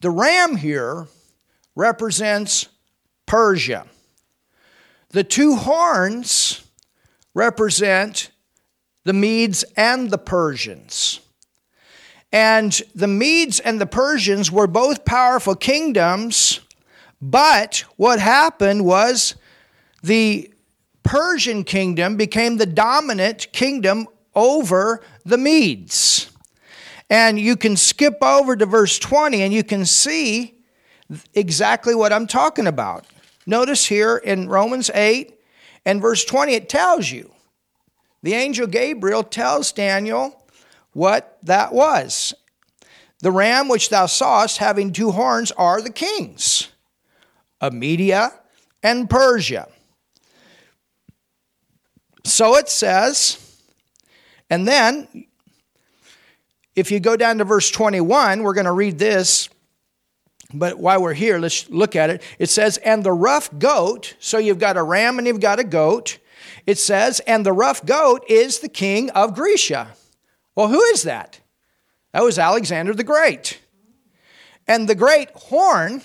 The 0.00 0.08
ram 0.08 0.56
here 0.56 1.06
represents 1.76 2.68
Persia. 3.26 3.86
The 5.10 5.22
two 5.22 5.56
horns 5.56 6.64
represent 7.34 8.30
the 9.04 9.12
Medes 9.12 9.64
and 9.76 10.10
the 10.10 10.16
Persians. 10.16 11.20
And 12.32 12.72
the 12.94 13.06
Medes 13.06 13.60
and 13.60 13.78
the 13.78 13.84
Persians 14.00 14.50
were 14.50 14.66
both 14.66 15.04
powerful 15.04 15.54
kingdoms, 15.56 16.60
but 17.20 17.84
what 17.96 18.18
happened 18.18 18.86
was 18.86 19.34
the 20.02 20.50
Persian 21.02 21.64
kingdom 21.64 22.16
became 22.16 22.56
the 22.56 22.64
dominant 22.64 23.52
kingdom 23.52 24.06
over 24.34 25.00
the 25.24 25.38
Medes. 25.38 26.30
And 27.10 27.38
you 27.38 27.56
can 27.56 27.76
skip 27.76 28.18
over 28.22 28.56
to 28.56 28.66
verse 28.66 28.98
20 28.98 29.42
and 29.42 29.52
you 29.52 29.62
can 29.64 29.84
see 29.84 30.54
exactly 31.34 31.94
what 31.94 32.12
I'm 32.12 32.26
talking 32.26 32.66
about. 32.66 33.06
Notice 33.46 33.86
here 33.86 34.16
in 34.16 34.48
Romans 34.48 34.90
8 34.92 35.34
and 35.84 36.00
verse 36.00 36.24
20, 36.24 36.54
it 36.54 36.68
tells 36.68 37.10
you. 37.10 37.30
The 38.22 38.32
angel 38.32 38.66
Gabriel 38.66 39.22
tells 39.22 39.70
Daniel 39.70 40.44
what 40.94 41.36
that 41.42 41.72
was. 41.74 42.32
The 43.20 43.30
ram 43.30 43.68
which 43.68 43.90
thou 43.90 44.06
sawest 44.06 44.58
having 44.58 44.92
two 44.92 45.10
horns 45.10 45.50
are 45.52 45.80
the 45.82 45.92
kings 45.92 46.68
of 47.60 47.74
Media 47.74 48.32
and 48.82 49.08
Persia. 49.08 49.68
So 52.26 52.56
it 52.56 52.70
says, 52.70 53.43
and 54.54 54.68
then, 54.68 55.26
if 56.76 56.92
you 56.92 57.00
go 57.00 57.16
down 57.16 57.38
to 57.38 57.44
verse 57.44 57.68
21, 57.72 58.44
we're 58.44 58.54
going 58.54 58.66
to 58.66 58.70
read 58.70 59.00
this, 59.00 59.48
but 60.52 60.78
while 60.78 61.02
we're 61.02 61.12
here, 61.12 61.40
let's 61.40 61.68
look 61.70 61.96
at 61.96 62.08
it. 62.08 62.22
It 62.38 62.48
says, 62.48 62.76
And 62.76 63.02
the 63.02 63.10
rough 63.10 63.50
goat, 63.58 64.14
so 64.20 64.38
you've 64.38 64.60
got 64.60 64.76
a 64.76 64.82
ram 64.84 65.18
and 65.18 65.26
you've 65.26 65.40
got 65.40 65.58
a 65.58 65.64
goat. 65.64 66.18
It 66.68 66.78
says, 66.78 67.18
And 67.26 67.44
the 67.44 67.52
rough 67.52 67.84
goat 67.84 68.26
is 68.28 68.60
the 68.60 68.68
king 68.68 69.10
of 69.10 69.34
Grecia. 69.34 69.88
Well, 70.54 70.68
who 70.68 70.80
is 70.84 71.02
that? 71.02 71.40
That 72.12 72.22
was 72.22 72.38
Alexander 72.38 72.94
the 72.94 73.02
Great. 73.02 73.58
And 74.68 74.88
the 74.88 74.94
great 74.94 75.30
horn, 75.30 76.00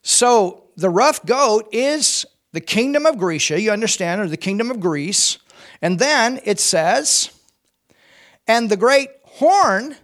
so 0.00 0.64
the 0.78 0.88
rough 0.88 1.26
goat 1.26 1.68
is 1.72 2.24
the 2.52 2.60
kingdom 2.62 3.04
of 3.04 3.18
Grecia, 3.18 3.60
you 3.60 3.70
understand, 3.70 4.22
or 4.22 4.28
the 4.28 4.38
kingdom 4.38 4.70
of 4.70 4.80
Greece. 4.80 5.36
And 5.82 5.98
then 5.98 6.40
it 6.44 6.58
says, 6.58 7.32
and 8.46 8.70
the 8.70 8.76
great 8.76 9.10
horn 9.24 9.96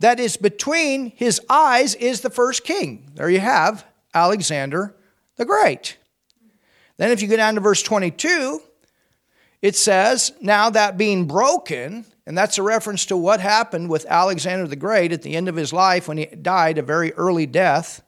that 0.00 0.20
is 0.20 0.36
between 0.36 1.10
his 1.12 1.40
eyes 1.48 1.94
is 1.94 2.20
the 2.20 2.30
first 2.30 2.64
king. 2.64 3.10
There 3.14 3.30
you 3.30 3.40
have 3.40 3.84
Alexander 4.12 4.94
the 5.36 5.44
Great. 5.46 5.96
Then, 6.96 7.10
if 7.10 7.22
you 7.22 7.28
go 7.28 7.36
down 7.36 7.54
to 7.54 7.60
verse 7.60 7.82
22, 7.82 8.60
it 9.62 9.74
says, 9.76 10.32
Now 10.40 10.70
that 10.70 10.98
being 10.98 11.26
broken, 11.26 12.04
and 12.26 12.36
that's 12.36 12.58
a 12.58 12.62
reference 12.62 13.06
to 13.06 13.16
what 13.16 13.40
happened 13.40 13.88
with 13.90 14.04
Alexander 14.06 14.66
the 14.68 14.76
Great 14.76 15.10
at 15.10 15.22
the 15.22 15.34
end 15.34 15.48
of 15.48 15.56
his 15.56 15.72
life 15.72 16.06
when 16.06 16.18
he 16.18 16.26
died 16.26 16.78
a 16.78 16.82
very 16.82 17.12
early 17.14 17.46
death. 17.46 18.02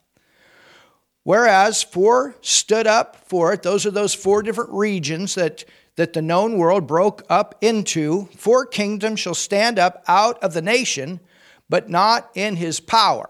Whereas 1.24 1.82
four 1.82 2.36
stood 2.42 2.86
up 2.86 3.16
for 3.26 3.52
it, 3.52 3.62
those 3.62 3.86
are 3.86 3.90
those 3.90 4.14
four 4.14 4.42
different 4.42 4.70
regions 4.70 5.34
that 5.34 5.64
that 5.96 6.12
the 6.12 6.22
known 6.22 6.56
world 6.58 6.86
broke 6.86 7.22
up 7.28 7.56
into, 7.62 8.26
four 8.36 8.66
kingdoms 8.66 9.20
shall 9.20 9.34
stand 9.34 9.78
up 9.78 10.04
out 10.06 10.42
of 10.42 10.52
the 10.54 10.62
nation, 10.62 11.20
but 11.68 11.88
not 11.90 12.30
in 12.34 12.56
his 12.56 12.80
power. 12.80 13.28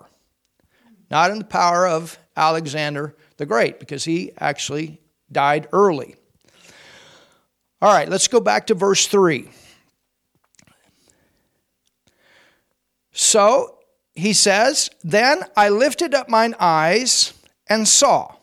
Not 1.11 1.31
in 1.31 1.39
the 1.39 1.45
power 1.45 1.87
of 1.87 2.19
Alexander 2.37 3.15
the 3.37 3.47
Great, 3.47 3.79
because 3.79 4.05
he 4.05 4.33
actually 4.39 5.01
died 5.31 5.69
early. 5.73 6.17
All 7.81 7.93
right, 7.93 8.09
let's 8.09 8.29
go 8.29 8.41
back 8.41 8.67
to 8.67 8.75
verse 8.75 9.07
3. 9.07 9.49
So 13.13 13.79
he 14.15 14.33
says, 14.33 14.91
Then 15.05 15.43
I 15.57 15.69
lifted 15.69 16.15
up 16.15 16.29
mine 16.29 16.55
eyes 16.59 17.33
and 17.69 17.87
saw, 17.87 18.35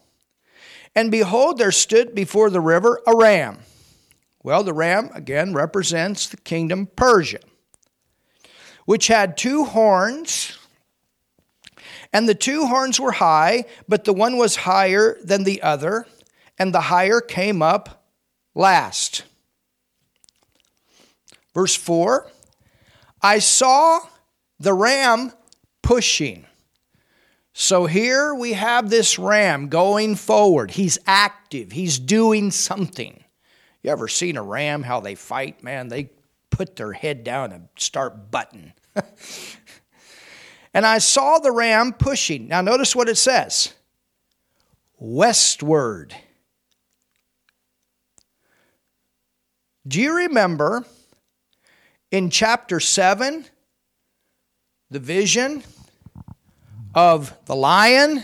and 0.95 1.11
behold, 1.11 1.57
there 1.57 1.71
stood 1.73 2.15
before 2.15 2.49
the 2.49 2.61
river 2.61 3.01
a 3.05 3.15
ram 3.17 3.57
well, 4.43 4.65
the 4.65 4.73
ram 4.73 5.09
again 5.13 5.53
represents 5.53 6.27
the 6.27 6.35
kingdom 6.37 6.89
Persia, 6.97 7.39
which 8.85 9.07
had 9.07 9.37
two 9.37 9.63
horns, 9.63 10.57
and 12.11 12.27
the 12.27 12.35
two 12.35 12.65
horns 12.67 12.99
were 12.99 13.13
high, 13.13 13.63
but 13.87 14.03
the 14.03 14.11
one 14.13 14.37
was 14.37 14.57
higher 14.57 15.17
than 15.23 15.45
the 15.45 15.61
other, 15.63 16.05
and 16.59 16.73
the 16.75 16.81
higher 16.81 17.21
came 17.21 17.61
up 17.61 18.05
last. 18.53 19.23
Verse 21.53 21.75
4 21.75 22.29
I 23.21 23.39
saw 23.39 23.99
the 24.59 24.73
ram 24.73 25.31
pushing. 25.81 26.45
So 27.55 27.85
here 27.85 28.33
we 28.35 28.53
have 28.53 28.89
this 28.89 29.17
ram 29.19 29.69
going 29.69 30.15
forward. 30.15 30.71
He's 30.71 30.97
active, 31.07 31.71
he's 31.71 31.97
doing 31.97 32.51
something. 32.51 33.22
You 33.83 33.91
ever 33.91 34.07
seen 34.07 34.37
a 34.37 34.43
ram, 34.43 34.81
how 34.81 35.01
they 35.01 35.13
fight? 35.15 35.61
Man, 35.61 35.89
they 35.89 36.09
put 36.49 36.77
their 36.77 36.93
head 36.93 37.23
down 37.25 37.51
and 37.51 37.67
start 37.77 38.31
butting. 38.31 38.71
and 40.73 40.85
I 40.85 40.99
saw 40.99 41.37
the 41.39 41.51
ram 41.51 41.91
pushing. 41.91 42.47
Now, 42.47 42.61
notice 42.61 42.95
what 42.95 43.09
it 43.09 43.17
says 43.17 43.73
westward. 44.99 46.15
Do 49.85 49.99
you 49.99 50.15
remember 50.15 50.85
in 52.09 52.29
chapter 52.29 52.79
7 52.79 53.43
the 54.91 54.99
vision 54.99 55.61
of 56.95 57.37
the 57.47 57.55
lion 57.55 58.23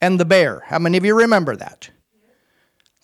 and 0.00 0.20
the 0.20 0.24
bear? 0.24 0.62
How 0.66 0.78
many 0.78 0.96
of 0.98 1.04
you 1.04 1.16
remember 1.16 1.56
that? 1.56 1.90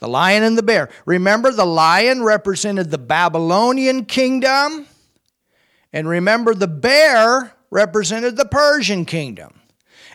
The 0.05 0.11
lion 0.11 0.43
and 0.43 0.59
the 0.59 0.63
bear. 0.63 0.91
Remember, 1.07 1.51
the 1.51 1.65
lion 1.65 2.23
represented 2.23 2.91
the 2.91 2.99
Babylonian 2.99 4.05
kingdom. 4.05 4.87
And 5.95 6.07
remember, 6.07 6.53
the 6.55 6.67
bear 6.67 7.55
represented 7.71 8.37
the 8.37 8.45
Persian 8.45 9.07
kingdom. 9.07 9.59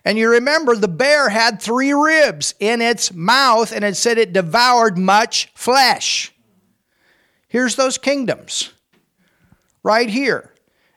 And 0.05 0.15
you 0.15 0.29
remember, 0.29 0.75
the 0.75 0.87
bear 0.87 1.27
had 1.29 1.59
three 1.59 1.91
ribs 1.91 2.53
in 2.59 2.83
its 2.83 3.11
mouth, 3.11 3.71
and 3.73 3.83
it 3.83 3.97
said 3.97 4.19
it 4.19 4.31
devoured 4.31 4.95
much 4.95 5.49
flesh. 5.55 6.33
Here's 7.47 7.75
those 7.75 7.97
kingdoms 7.97 8.69
right 9.81 10.07
here. 10.07 10.53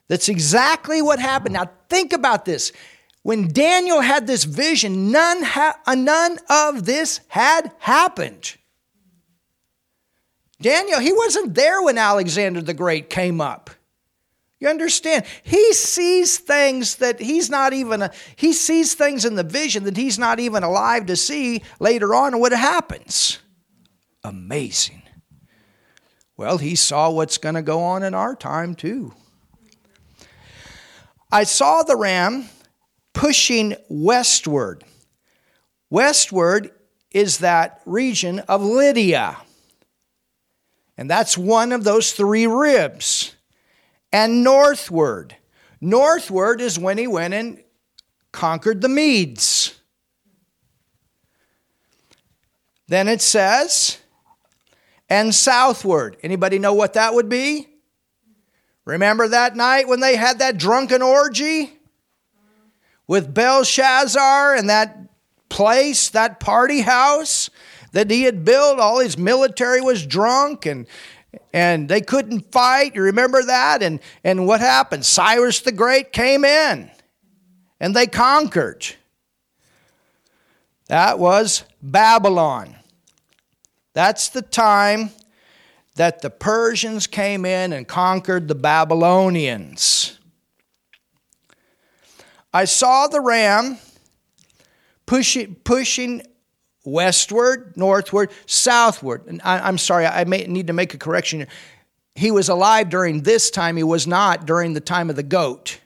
That's 0.08 0.28
exactly 0.28 1.00
what 1.00 1.18
happened. 1.18 1.54
Now, 1.54 1.70
think 1.88 2.12
about 2.12 2.44
this. 2.44 2.72
When 3.22 3.48
Daniel 3.48 4.02
had 4.02 4.26
this 4.26 4.44
vision, 4.44 5.10
none, 5.10 5.42
ha- 5.42 5.78
none 5.96 6.38
of 6.50 6.84
this 6.84 7.20
had 7.28 7.72
happened. 7.78 8.54
Daniel, 10.62 11.00
he 11.00 11.12
wasn't 11.12 11.54
there 11.54 11.82
when 11.82 11.98
Alexander 11.98 12.62
the 12.62 12.72
Great 12.74 13.10
came 13.10 13.40
up. 13.40 13.68
You 14.60 14.68
understand? 14.68 15.24
He 15.42 15.72
sees 15.74 16.38
things 16.38 16.96
that 16.96 17.20
he's 17.20 17.50
not 17.50 17.72
even, 17.72 18.02
a, 18.02 18.10
he 18.36 18.52
sees 18.52 18.94
things 18.94 19.24
in 19.24 19.34
the 19.34 19.42
vision 19.42 19.82
that 19.84 19.96
he's 19.96 20.20
not 20.20 20.38
even 20.38 20.62
alive 20.62 21.06
to 21.06 21.16
see 21.16 21.62
later 21.80 22.14
on 22.14 22.38
what 22.38 22.52
happens. 22.52 23.40
Amazing. 24.22 25.02
Well, 26.36 26.58
he 26.58 26.76
saw 26.76 27.10
what's 27.10 27.38
going 27.38 27.56
to 27.56 27.62
go 27.62 27.80
on 27.82 28.04
in 28.04 28.14
our 28.14 28.36
time 28.36 28.76
too. 28.76 29.12
I 31.32 31.42
saw 31.44 31.82
the 31.82 31.96
ram 31.96 32.48
pushing 33.14 33.74
westward. 33.88 34.84
Westward 35.90 36.70
is 37.10 37.38
that 37.38 37.80
region 37.84 38.38
of 38.40 38.62
Lydia. 38.62 39.38
And 40.96 41.08
that's 41.08 41.38
one 41.38 41.72
of 41.72 41.84
those 41.84 42.12
three 42.12 42.46
ribs. 42.46 43.34
And 44.12 44.44
northward. 44.44 45.36
Northward 45.80 46.60
is 46.60 46.78
when 46.78 46.98
he 46.98 47.06
went 47.06 47.34
and 47.34 47.62
conquered 48.30 48.80
the 48.82 48.88
Medes. 48.88 49.78
Then 52.88 53.08
it 53.08 53.22
says, 53.22 53.98
and 55.08 55.34
southward. 55.34 56.18
Anybody 56.22 56.58
know 56.58 56.74
what 56.74 56.92
that 56.94 57.14
would 57.14 57.28
be? 57.28 57.68
Remember 58.84 59.28
that 59.28 59.56
night 59.56 59.88
when 59.88 60.00
they 60.00 60.16
had 60.16 60.40
that 60.40 60.58
drunken 60.58 61.00
orgy 61.00 61.72
with 63.06 63.32
Belshazzar 63.32 64.54
and 64.54 64.68
that 64.68 64.98
place, 65.48 66.10
that 66.10 66.38
party 66.38 66.80
house? 66.80 67.48
that 67.92 68.10
he 68.10 68.22
had 68.24 68.44
built. 68.44 68.78
All 68.78 68.98
his 68.98 69.16
military 69.16 69.80
was 69.80 70.04
drunk 70.04 70.66
and 70.66 70.86
and 71.54 71.88
they 71.88 72.02
couldn't 72.02 72.52
fight. 72.52 72.94
You 72.94 73.02
remember 73.02 73.42
that? 73.44 73.82
And 73.82 74.00
and 74.24 74.46
what 74.46 74.60
happened? 74.60 75.06
Cyrus 75.06 75.60
the 75.60 75.72
Great 75.72 76.12
came 76.12 76.44
in 76.44 76.90
and 77.80 77.94
they 77.94 78.06
conquered. 78.06 78.86
That 80.88 81.18
was 81.18 81.64
Babylon. 81.80 82.74
That's 83.94 84.28
the 84.30 84.42
time 84.42 85.10
that 85.96 86.22
the 86.22 86.30
Persians 86.30 87.06
came 87.06 87.44
in 87.44 87.72
and 87.72 87.86
conquered 87.86 88.48
the 88.48 88.54
Babylonians. 88.54 90.18
I 92.54 92.64
saw 92.64 93.06
the 93.06 93.20
ram 93.20 93.78
pushing, 95.06 95.54
pushing 95.56 96.22
westward, 96.84 97.76
northward, 97.76 98.30
southward. 98.46 99.24
And 99.26 99.40
I, 99.44 99.68
am 99.68 99.78
sorry, 99.78 100.06
I 100.06 100.24
may 100.24 100.44
need 100.44 100.66
to 100.68 100.72
make 100.72 100.94
a 100.94 100.98
correction 100.98 101.40
here. 101.40 101.48
He 102.14 102.30
was 102.30 102.48
alive 102.48 102.90
during 102.90 103.22
this 103.22 103.50
time, 103.50 103.76
he 103.76 103.82
was 103.82 104.06
not 104.06 104.46
during 104.46 104.74
the 104.74 104.80
time 104.80 105.08
of 105.10 105.16
the 105.16 105.22
goat. 105.22 105.78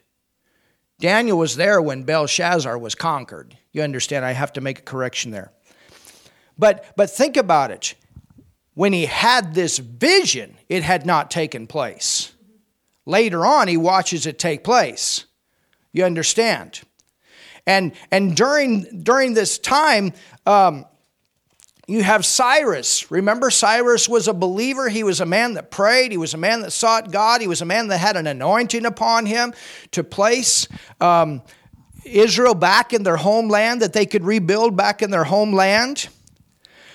Daniel 0.98 1.36
was 1.36 1.56
there 1.56 1.80
when 1.82 2.04
Belshazzar 2.04 2.76
was 2.78 2.94
conquered. 2.94 3.56
You 3.72 3.82
understand, 3.82 4.24
I 4.24 4.32
have 4.32 4.54
to 4.54 4.60
make 4.62 4.78
a 4.78 4.82
correction 4.82 5.30
there. 5.30 5.52
But, 6.58 6.86
but 6.96 7.10
think 7.10 7.36
about 7.36 7.70
it. 7.70 7.94
When 8.72 8.92
he 8.94 9.04
had 9.06 9.54
this 9.54 9.78
vision, 9.78 10.56
it 10.68 10.82
had 10.82 11.04
not 11.04 11.30
taken 11.30 11.66
place. 11.66 12.32
Later 13.04 13.44
on, 13.44 13.68
he 13.68 13.76
watches 13.76 14.26
it 14.26 14.38
take 14.38 14.64
place. 14.64 15.26
You 15.92 16.04
understand? 16.04 16.80
And, 17.66 17.92
and 18.12 18.36
during, 18.36 19.02
during 19.02 19.34
this 19.34 19.58
time, 19.58 20.12
um, 20.46 20.84
you 21.88 22.02
have 22.02 22.24
Cyrus. 22.24 23.10
Remember, 23.10 23.50
Cyrus 23.50 24.08
was 24.08 24.28
a 24.28 24.32
believer. 24.32 24.88
He 24.88 25.02
was 25.02 25.20
a 25.20 25.26
man 25.26 25.54
that 25.54 25.70
prayed. 25.70 26.12
He 26.12 26.16
was 26.16 26.34
a 26.34 26.38
man 26.38 26.62
that 26.62 26.70
sought 26.70 27.10
God. 27.10 27.40
He 27.40 27.48
was 27.48 27.62
a 27.62 27.64
man 27.64 27.88
that 27.88 27.98
had 27.98 28.16
an 28.16 28.26
anointing 28.26 28.86
upon 28.86 29.26
him 29.26 29.52
to 29.92 30.04
place 30.04 30.68
um, 31.00 31.42
Israel 32.04 32.54
back 32.54 32.92
in 32.92 33.02
their 33.02 33.16
homeland, 33.16 33.82
that 33.82 33.92
they 33.92 34.06
could 34.06 34.24
rebuild 34.24 34.76
back 34.76 35.02
in 35.02 35.10
their 35.10 35.24
homeland. 35.24 36.08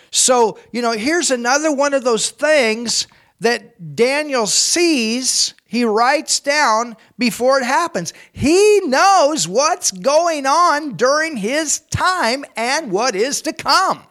So, 0.09 0.57
you 0.71 0.81
know, 0.81 0.91
here's 0.91 1.31
another 1.31 1.73
one 1.73 1.93
of 1.93 2.03
those 2.03 2.29
things 2.29 3.07
that 3.41 3.95
Daniel 3.95 4.45
sees 4.45 5.53
he 5.71 5.85
writes 5.85 6.41
down 6.41 6.97
before 7.17 7.57
it 7.57 7.63
happens. 7.63 8.13
He 8.33 8.81
knows 8.83 9.47
what's 9.47 9.91
going 9.91 10.45
on 10.45 10.97
during 10.97 11.37
his 11.37 11.79
time 11.89 12.43
and 12.57 12.91
what 12.91 13.15
is 13.15 13.41
to 13.43 13.53
come. 13.53 14.03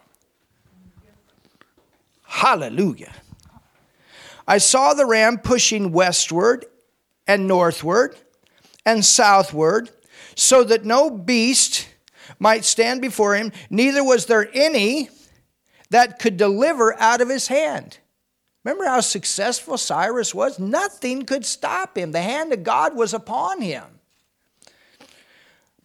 Hallelujah. 2.24 3.12
I 4.48 4.56
saw 4.56 4.94
the 4.94 5.04
ram 5.04 5.36
pushing 5.36 5.92
westward 5.92 6.64
and 7.26 7.46
northward 7.46 8.16
and 8.86 9.04
southward 9.04 9.90
so 10.34 10.64
that 10.64 10.86
no 10.86 11.10
beast 11.10 11.86
might 12.38 12.64
stand 12.64 13.02
before 13.02 13.34
him, 13.36 13.52
neither 13.68 14.02
was 14.02 14.24
there 14.24 14.48
any 14.54 15.10
that 15.90 16.18
could 16.18 16.38
deliver 16.38 16.98
out 16.98 17.20
of 17.20 17.28
his 17.28 17.48
hand. 17.48 17.98
Remember 18.64 18.84
how 18.84 19.00
successful 19.00 19.78
Cyrus 19.78 20.34
was? 20.34 20.58
Nothing 20.58 21.24
could 21.24 21.46
stop 21.46 21.96
him. 21.96 22.12
The 22.12 22.20
hand 22.20 22.52
of 22.52 22.62
God 22.62 22.94
was 22.94 23.14
upon 23.14 23.62
him. 23.62 23.84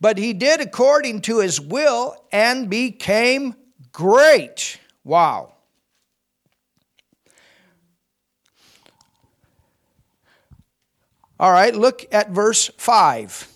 But 0.02 0.18
he 0.18 0.34
did 0.34 0.60
according 0.60 1.22
to 1.22 1.40
his 1.40 1.60
will 1.60 2.22
and 2.32 2.70
became 2.70 3.56
great. 3.94 4.80
Wow. 5.06 5.54
All 11.40 11.52
right, 11.52 11.74
look 11.74 12.06
at 12.14 12.30
verse 12.32 12.70
5. 12.78 13.50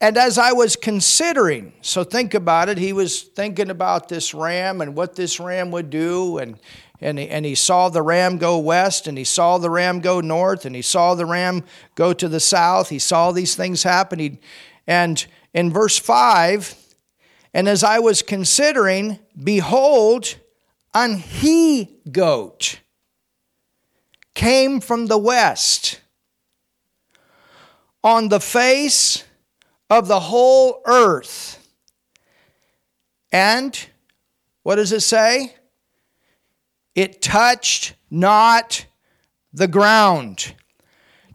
And 0.00 0.18
as 0.18 0.36
I 0.36 0.52
was 0.52 0.76
considering, 0.76 1.72
so 1.80 2.04
think 2.04 2.34
about 2.34 2.68
it, 2.68 2.76
he 2.76 2.92
was 2.92 3.22
thinking 3.22 3.70
about 3.70 4.08
this 4.08 4.34
ram 4.34 4.82
and 4.82 4.94
what 4.94 5.16
this 5.16 5.40
ram 5.40 5.70
would 5.70 5.88
do. 5.88 6.36
And, 6.36 6.58
and, 7.00 7.18
he, 7.18 7.28
and 7.28 7.46
he 7.46 7.54
saw 7.54 7.88
the 7.88 8.02
ram 8.02 8.36
go 8.36 8.58
west, 8.58 9.06
and 9.06 9.16
he 9.16 9.24
saw 9.24 9.56
the 9.56 9.70
ram 9.70 10.00
go 10.00 10.20
north, 10.20 10.66
and 10.66 10.76
he 10.76 10.82
saw 10.82 11.14
the 11.14 11.24
ram 11.24 11.64
go 11.94 12.12
to 12.12 12.28
the 12.28 12.40
south. 12.40 12.90
He 12.90 12.98
saw 12.98 13.32
these 13.32 13.54
things 13.54 13.82
happen. 13.82 14.18
He, 14.18 14.38
and 14.86 15.24
in 15.54 15.72
verse 15.72 15.96
5, 15.98 16.74
and 17.54 17.66
as 17.66 17.82
I 17.82 17.98
was 17.98 18.20
considering, 18.20 19.18
behold, 19.42 20.34
an 20.92 21.16
he 21.16 22.00
goat 22.12 22.80
came 24.34 24.80
from 24.80 25.06
the 25.06 25.16
west 25.16 26.02
on 28.04 28.28
the 28.28 28.40
face 28.40 29.24
of 29.90 30.08
the 30.08 30.20
whole 30.20 30.82
earth. 30.86 31.64
And 33.32 33.78
what 34.62 34.76
does 34.76 34.92
it 34.92 35.00
say? 35.00 35.54
It 36.94 37.20
touched 37.20 37.94
not 38.10 38.86
the 39.52 39.68
ground. 39.68 40.54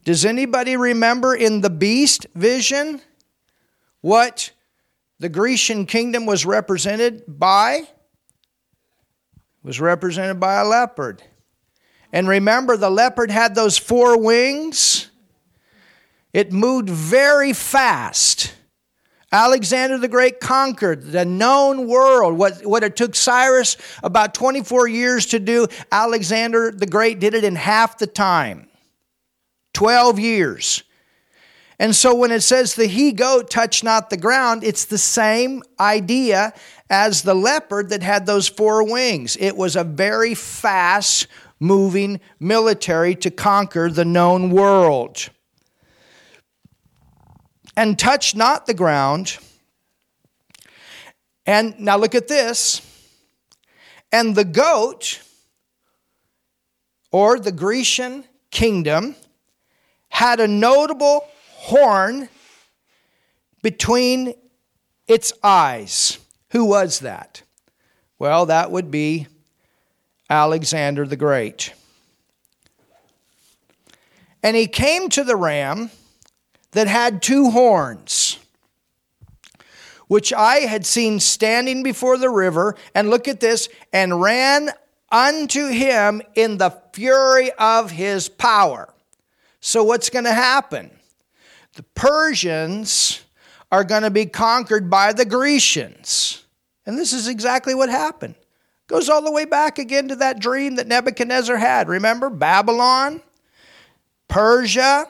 Does 0.03 0.25
anybody 0.25 0.75
remember 0.75 1.35
in 1.35 1.61
the 1.61 1.69
beast 1.69 2.25
vision 2.33 3.01
what 4.01 4.51
the 5.19 5.29
Grecian 5.29 5.85
kingdom 5.85 6.25
was 6.25 6.45
represented 6.45 7.23
by? 7.27 7.81
It 7.83 9.63
was 9.63 9.79
represented 9.79 10.39
by 10.39 10.55
a 10.61 10.65
leopard. 10.65 11.21
And 12.11 12.27
remember, 12.27 12.75
the 12.75 12.89
leopard 12.89 13.29
had 13.29 13.53
those 13.53 13.77
four 13.77 14.19
wings 14.19 15.10
it 16.33 16.51
moved 16.53 16.89
very 16.89 17.53
fast. 17.53 18.53
Alexander 19.33 19.97
the 19.97 20.07
Great 20.07 20.39
conquered 20.39 21.03
the 21.11 21.25
known 21.25 21.87
world. 21.87 22.37
What, 22.37 22.65
what 22.65 22.83
it 22.83 22.95
took 22.95 23.15
Cyrus 23.15 23.77
about 24.03 24.33
24 24.33 24.87
years 24.87 25.25
to 25.27 25.39
do, 25.39 25.67
Alexander 25.91 26.71
the 26.71 26.85
Great 26.87 27.19
did 27.19 27.33
it 27.33 27.43
in 27.43 27.55
half 27.55 27.97
the 27.97 28.07
time 28.07 28.67
12 29.73 30.19
years. 30.19 30.83
And 31.79 31.95
so 31.95 32.13
when 32.13 32.31
it 32.31 32.41
says 32.41 32.75
the 32.75 32.85
he 32.85 33.11
goat 33.11 33.49
touched 33.49 33.83
not 33.83 34.09
the 34.09 34.17
ground, 34.17 34.63
it's 34.63 34.85
the 34.85 34.99
same 34.99 35.63
idea 35.79 36.53
as 36.89 37.23
the 37.23 37.33
leopard 37.33 37.89
that 37.89 38.03
had 38.03 38.25
those 38.25 38.47
four 38.47 38.83
wings. 38.89 39.35
It 39.39 39.55
was 39.57 39.75
a 39.75 39.83
very 39.83 40.35
fast 40.35 41.27
moving 41.59 42.19
military 42.39 43.15
to 43.15 43.31
conquer 43.31 43.89
the 43.89 44.05
known 44.05 44.51
world 44.51 45.29
and 47.81 47.97
touch 47.97 48.35
not 48.35 48.67
the 48.67 48.75
ground. 48.75 49.39
And 51.47 51.79
now 51.79 51.97
look 51.97 52.13
at 52.13 52.27
this. 52.27 52.79
And 54.11 54.35
the 54.35 54.45
goat, 54.45 55.19
or 57.11 57.39
the 57.39 57.51
Grecian 57.51 58.23
kingdom, 58.51 59.15
had 60.09 60.39
a 60.39 60.47
notable 60.47 61.25
horn 61.55 62.29
between 63.63 64.35
its 65.07 65.33
eyes. 65.41 66.19
Who 66.51 66.65
was 66.65 66.99
that? 66.99 67.41
Well, 68.19 68.45
that 68.45 68.69
would 68.69 68.91
be 68.91 69.25
Alexander 70.29 71.07
the 71.07 71.15
Great. 71.15 71.73
And 74.43 74.55
he 74.55 74.67
came 74.67 75.09
to 75.09 75.23
the 75.23 75.35
ram 75.35 75.89
that 76.71 76.87
had 76.87 77.21
two 77.21 77.49
horns, 77.51 78.37
which 80.07 80.33
I 80.33 80.57
had 80.59 80.85
seen 80.85 81.19
standing 81.19 81.83
before 81.83 82.17
the 82.17 82.29
river, 82.29 82.75
and 82.95 83.09
look 83.09 83.27
at 83.27 83.39
this, 83.39 83.69
and 83.93 84.21
ran 84.21 84.69
unto 85.11 85.67
him 85.67 86.21
in 86.35 86.57
the 86.57 86.71
fury 86.93 87.51
of 87.53 87.91
his 87.91 88.29
power. 88.29 88.93
So, 89.59 89.83
what's 89.83 90.09
going 90.09 90.25
to 90.25 90.33
happen? 90.33 90.89
The 91.73 91.83
Persians 91.95 93.21
are 93.71 93.83
going 93.83 94.03
to 94.03 94.09
be 94.09 94.25
conquered 94.25 94.89
by 94.89 95.13
the 95.13 95.23
Grecians. 95.25 96.43
And 96.85 96.97
this 96.97 97.13
is 97.13 97.27
exactly 97.27 97.73
what 97.75 97.89
happened. 97.89 98.35
Goes 98.87 99.07
all 99.07 99.21
the 99.21 99.31
way 99.31 99.45
back 99.45 99.77
again 99.79 100.09
to 100.09 100.15
that 100.17 100.39
dream 100.39 100.75
that 100.75 100.87
Nebuchadnezzar 100.87 101.55
had. 101.55 101.87
Remember? 101.87 102.29
Babylon, 102.29 103.21
Persia, 104.27 105.05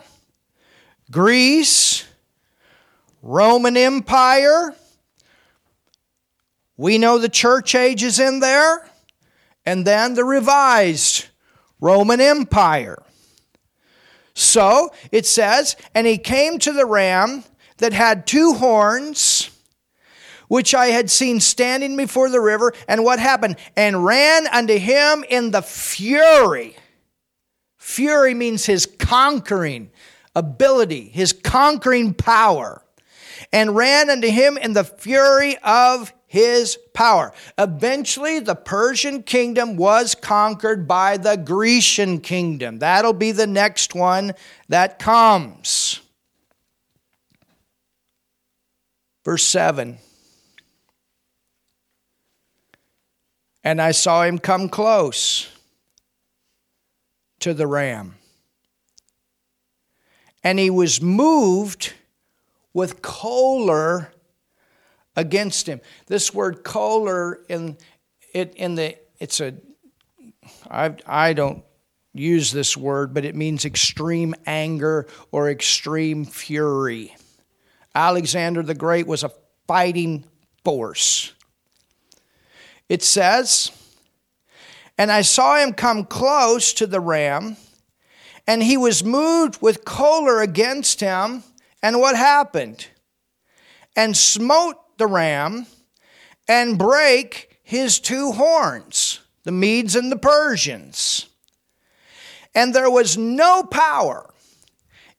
Greece, 1.11 2.05
Roman 3.21 3.75
Empire. 3.75 4.73
We 6.77 6.97
know 6.97 7.17
the 7.19 7.29
church 7.29 7.75
age 7.75 8.01
is 8.01 8.17
in 8.19 8.39
there, 8.39 8.87
and 9.65 9.85
then 9.85 10.13
the 10.13 10.23
revised 10.23 11.25
Roman 11.81 12.21
Empire. 12.21 13.03
So 14.33 14.91
it 15.11 15.25
says, 15.27 15.75
and 15.93 16.07
he 16.07 16.17
came 16.17 16.57
to 16.59 16.71
the 16.71 16.85
ram 16.85 17.43
that 17.77 17.91
had 17.93 18.25
two 18.25 18.53
horns, 18.53 19.49
which 20.47 20.73
I 20.73 20.87
had 20.87 21.11
seen 21.11 21.39
standing 21.41 21.97
before 21.97 22.29
the 22.29 22.39
river. 22.39 22.73
And 22.87 23.03
what 23.03 23.19
happened? 23.19 23.57
And 23.75 24.05
ran 24.05 24.47
unto 24.47 24.77
him 24.77 25.23
in 25.29 25.51
the 25.51 25.61
fury. 25.61 26.75
Fury 27.77 28.33
means 28.33 28.65
his 28.65 28.85
conquering, 28.85 29.90
ability, 30.35 31.07
his 31.09 31.33
conquering 31.33 32.13
power, 32.13 32.83
and 33.51 33.75
ran 33.75 34.09
unto 34.09 34.27
him 34.27 34.57
in 34.57 34.73
the 34.73 34.83
fury 34.83 35.57
of 35.63 36.13
his 36.27 36.77
power. 36.93 37.33
Eventually, 37.57 38.39
the 38.39 38.55
Persian 38.55 39.23
kingdom 39.23 39.75
was 39.75 40.15
conquered 40.15 40.87
by 40.87 41.17
the 41.17 41.35
Grecian 41.35 42.21
kingdom. 42.21 42.79
That'll 42.79 43.11
be 43.13 43.33
the 43.33 43.47
next 43.47 43.93
one 43.93 44.33
that 44.69 44.99
comes. 44.99 45.99
Verse 49.25 49.43
7. 49.43 49.97
And 53.63 53.81
I 53.81 53.91
saw 53.91 54.23
him 54.23 54.39
come 54.39 54.69
close 54.69 55.47
to 57.41 57.53
the 57.53 57.67
ram 57.67 58.15
and 60.43 60.57
he 60.59 60.69
was 60.69 61.01
moved 61.01 61.93
with 62.73 63.01
choler 63.01 64.11
against 65.15 65.67
him. 65.67 65.81
This 66.07 66.33
word 66.33 66.63
choler 66.63 67.41
in 67.49 67.77
it 68.33 68.55
in 68.55 68.75
the 68.75 68.97
it's 69.19 69.39
a 69.39 69.53
I 70.69 70.95
I 71.05 71.33
don't 71.33 71.63
use 72.13 72.51
this 72.51 72.75
word, 72.75 73.13
but 73.13 73.25
it 73.25 73.35
means 73.35 73.65
extreme 73.65 74.33
anger 74.45 75.07
or 75.31 75.49
extreme 75.49 76.25
fury. 76.25 77.15
Alexander 77.93 78.63
the 78.63 78.73
Great 78.75 79.07
was 79.07 79.23
a 79.23 79.31
fighting 79.67 80.25
force. 80.63 81.33
It 82.89 83.03
says, 83.03 83.71
and 84.97 85.09
I 85.11 85.21
saw 85.21 85.61
him 85.61 85.71
come 85.73 86.05
close 86.05 86.73
to 86.73 86.87
the 86.87 86.99
ram 86.99 87.55
and 88.47 88.63
he 88.63 88.77
was 88.77 89.03
moved 89.03 89.61
with 89.61 89.85
choler 89.85 90.41
against 90.41 90.99
him. 90.99 91.43
And 91.83 91.99
what 91.99 92.15
happened? 92.15 92.87
And 93.95 94.15
smote 94.15 94.97
the 94.99 95.07
ram 95.07 95.65
and 96.47 96.77
brake 96.77 97.59
his 97.63 97.99
two 97.99 98.31
horns, 98.33 99.19
the 99.43 99.51
Medes 99.51 99.95
and 99.95 100.11
the 100.11 100.17
Persians. 100.17 101.27
And 102.53 102.73
there 102.73 102.89
was 102.89 103.17
no 103.17 103.63
power 103.63 104.31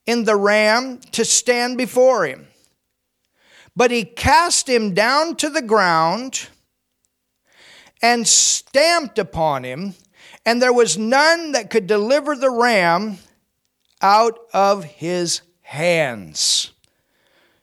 in 0.06 0.22
the 0.24 0.36
ram 0.36 0.98
to 1.12 1.24
stand 1.24 1.78
before 1.78 2.26
him. 2.26 2.46
But 3.74 3.90
he 3.90 4.04
cast 4.04 4.68
him 4.68 4.92
down 4.94 5.34
to 5.36 5.48
the 5.50 5.62
ground 5.62 6.48
and 8.02 8.26
stamped 8.28 9.18
upon 9.18 9.64
him 9.64 9.94
and 10.44 10.60
there 10.60 10.72
was 10.72 10.98
none 10.98 11.52
that 11.52 11.70
could 11.70 11.86
deliver 11.86 12.34
the 12.36 12.50
ram 12.50 13.18
out 14.00 14.38
of 14.52 14.84
his 14.84 15.42
hands. 15.60 16.72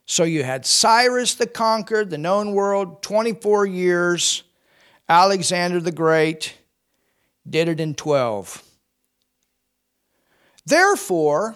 So 0.05 0.23
you 0.23 0.43
had 0.43 0.65
Cyrus 0.65 1.35
the 1.35 1.45
Conquered, 1.45 2.09
the 2.09 2.17
known 2.17 2.53
world, 2.53 3.01
24 3.03 3.65
years. 3.65 4.43
Alexander 5.07 5.79
the 5.79 5.91
Great 5.91 6.55
did 7.47 7.67
it 7.67 7.79
in 7.79 7.93
12. 7.95 8.63
Therefore, 10.65 11.55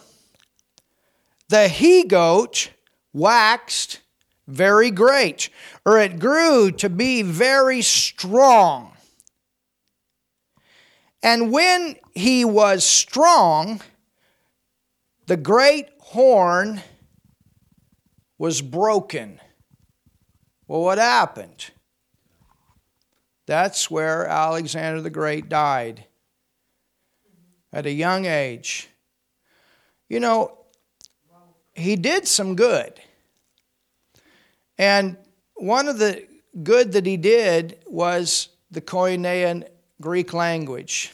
the 1.49 1.67
he 1.67 2.03
goat 2.03 2.69
waxed 3.13 3.99
very 4.47 4.91
great, 4.91 5.49
or 5.85 5.99
it 5.99 6.19
grew 6.19 6.69
to 6.71 6.89
be 6.89 7.21
very 7.21 7.81
strong. 7.81 8.92
And 11.23 11.51
when 11.53 11.95
he 12.13 12.43
was 12.43 12.83
strong, 12.83 13.79
the 15.25 15.37
great 15.37 15.87
horn 15.99 16.81
was 18.37 18.61
broken. 18.61 19.39
Well, 20.67 20.81
what 20.81 20.97
happened? 20.97 21.67
That's 23.45 23.89
where 23.89 24.25
Alexander 24.27 25.01
the 25.01 25.09
Great 25.09 25.47
died 25.47 26.03
at 27.71 27.85
a 27.85 27.91
young 27.91 28.25
age. 28.25 28.89
You 30.09 30.19
know, 30.19 30.57
he 31.73 31.95
did 31.95 32.27
some 32.27 32.53
good. 32.55 32.95
And 34.77 35.15
one 35.55 35.87
of 35.87 35.99
the 35.99 36.27
good 36.63 36.91
that 36.93 37.05
he 37.05 37.15
did 37.15 37.79
was 37.87 38.49
the 38.71 38.81
Koinean 38.81 39.69
Greek 40.03 40.33
language 40.33 41.13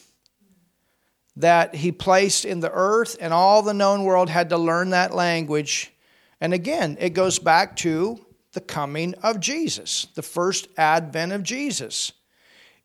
that 1.36 1.76
he 1.76 1.92
placed 1.92 2.44
in 2.44 2.60
the 2.60 2.72
earth, 2.72 3.16
and 3.22 3.32
all 3.32 3.62
the 3.62 3.74
known 3.74 4.04
world 4.04 4.32
had 4.32 4.50
to 4.50 4.58
learn 4.58 4.90
that 4.90 5.14
language. 5.14 5.94
And 6.42 6.56
again, 6.56 6.98
it 7.00 7.12
goes 7.12 7.38
back 7.38 7.76
to 7.78 8.26
the 8.54 8.60
coming 8.62 9.14
of 9.22 9.40
Jesus, 9.40 10.08
the 10.16 10.24
first 10.24 10.70
advent 10.76 11.34
of 11.34 11.44
Jesus. 11.44 12.14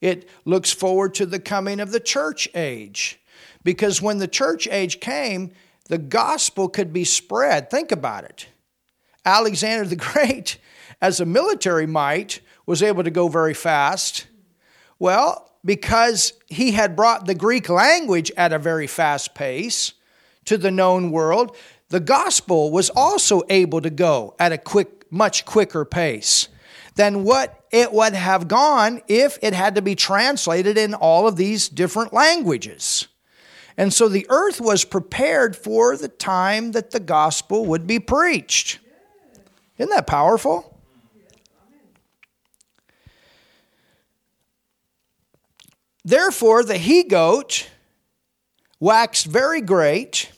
It 0.03 0.29
looks 0.45 0.71
forward 0.73 1.15
to 1.15 1.25
the 1.25 1.41
coming 1.41 1.81
of 1.81 1.91
the 1.91 2.01
church 2.01 2.51
age, 2.55 3.19
because 3.65 4.03
when 4.03 4.19
the 4.19 4.29
church 4.29 4.69
age 4.71 5.01
came, 5.01 5.53
the 5.89 5.97
gospel 5.97 6.69
could 6.69 6.93
be 6.93 7.05
spread. 7.05 7.71
Think 7.71 7.93
about 7.93 8.25
it. 8.25 8.47
Alexander 9.25 9.89
the 9.89 9.97
Great, 9.97 10.59
as 11.01 11.19
a 11.19 11.25
military 11.25 11.87
might, 11.87 12.41
was 12.67 12.83
able 12.83 13.05
to 13.05 13.11
go 13.11 13.27
very 13.27 13.55
fast. 13.55 14.27
Well, 14.99 15.49
because 15.65 16.35
he 16.47 16.73
had 16.73 16.95
brought 16.97 17.27
the 17.27 17.35
Greek 17.35 17.69
language 17.69 18.31
at 18.37 18.53
a 18.53 18.59
very 18.59 18.87
fast 18.87 19.35
pace 19.35 19.95
to 20.45 20.59
the 20.59 20.71
known 20.71 21.11
world, 21.11 21.57
the 21.89 22.01
gospel 22.01 22.71
was 22.71 22.91
also 22.95 23.43
able 23.49 23.81
to 23.81 23.91
go 23.91 24.35
at 24.39 24.53
a 24.53 24.59
quick, 24.59 25.11
much 25.11 25.45
quicker 25.45 25.85
pace 25.85 26.49
than 26.97 27.25
what 27.25 27.65
it 27.71 27.93
would 27.93 28.13
have 28.13 28.47
gone 28.47 29.01
if 29.09 29.39
it 29.43 29.53
had 29.55 29.75
to 29.77 29.83
be 29.83 29.95
translated 29.95 30.77
in 30.79 30.95
all 30.95 31.27
of 31.27 31.37
these 31.37 31.69
different 31.69 32.13
languages. 32.13 33.09
And 33.77 33.93
so 33.93 34.09
the 34.09 34.27
earth 34.29 34.61
was 34.61 34.85
prepared 34.85 35.57
for 35.57 35.97
the 35.97 36.07
time 36.09 36.73
that 36.73 36.91
the 36.93 37.01
gospel 37.01 37.65
would 37.67 37.87
be 37.87 37.99
preached. 37.99 38.79
Isn't 39.79 39.91
that 39.91 40.07
powerful? 40.07 40.74
Therefore, 46.05 46.63
the 46.63 46.77
he 46.77 47.03
goat 47.03 47.69
waxed 48.79 49.27
very 49.27 49.63
great. 49.63 50.31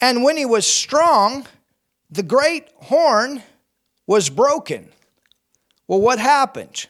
And 0.00 0.22
when 0.22 0.36
he 0.36 0.46
was 0.46 0.66
strong, 0.66 1.46
the 2.10 2.22
great 2.22 2.68
horn 2.76 3.42
was 4.06 4.30
broken. 4.30 4.90
Well, 5.88 6.00
what 6.00 6.18
happened? 6.18 6.86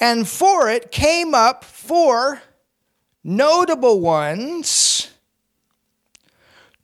And 0.00 0.26
for 0.26 0.70
it 0.70 0.90
came 0.90 1.34
up 1.34 1.64
four 1.64 2.40
notable 3.22 4.00
ones 4.00 5.10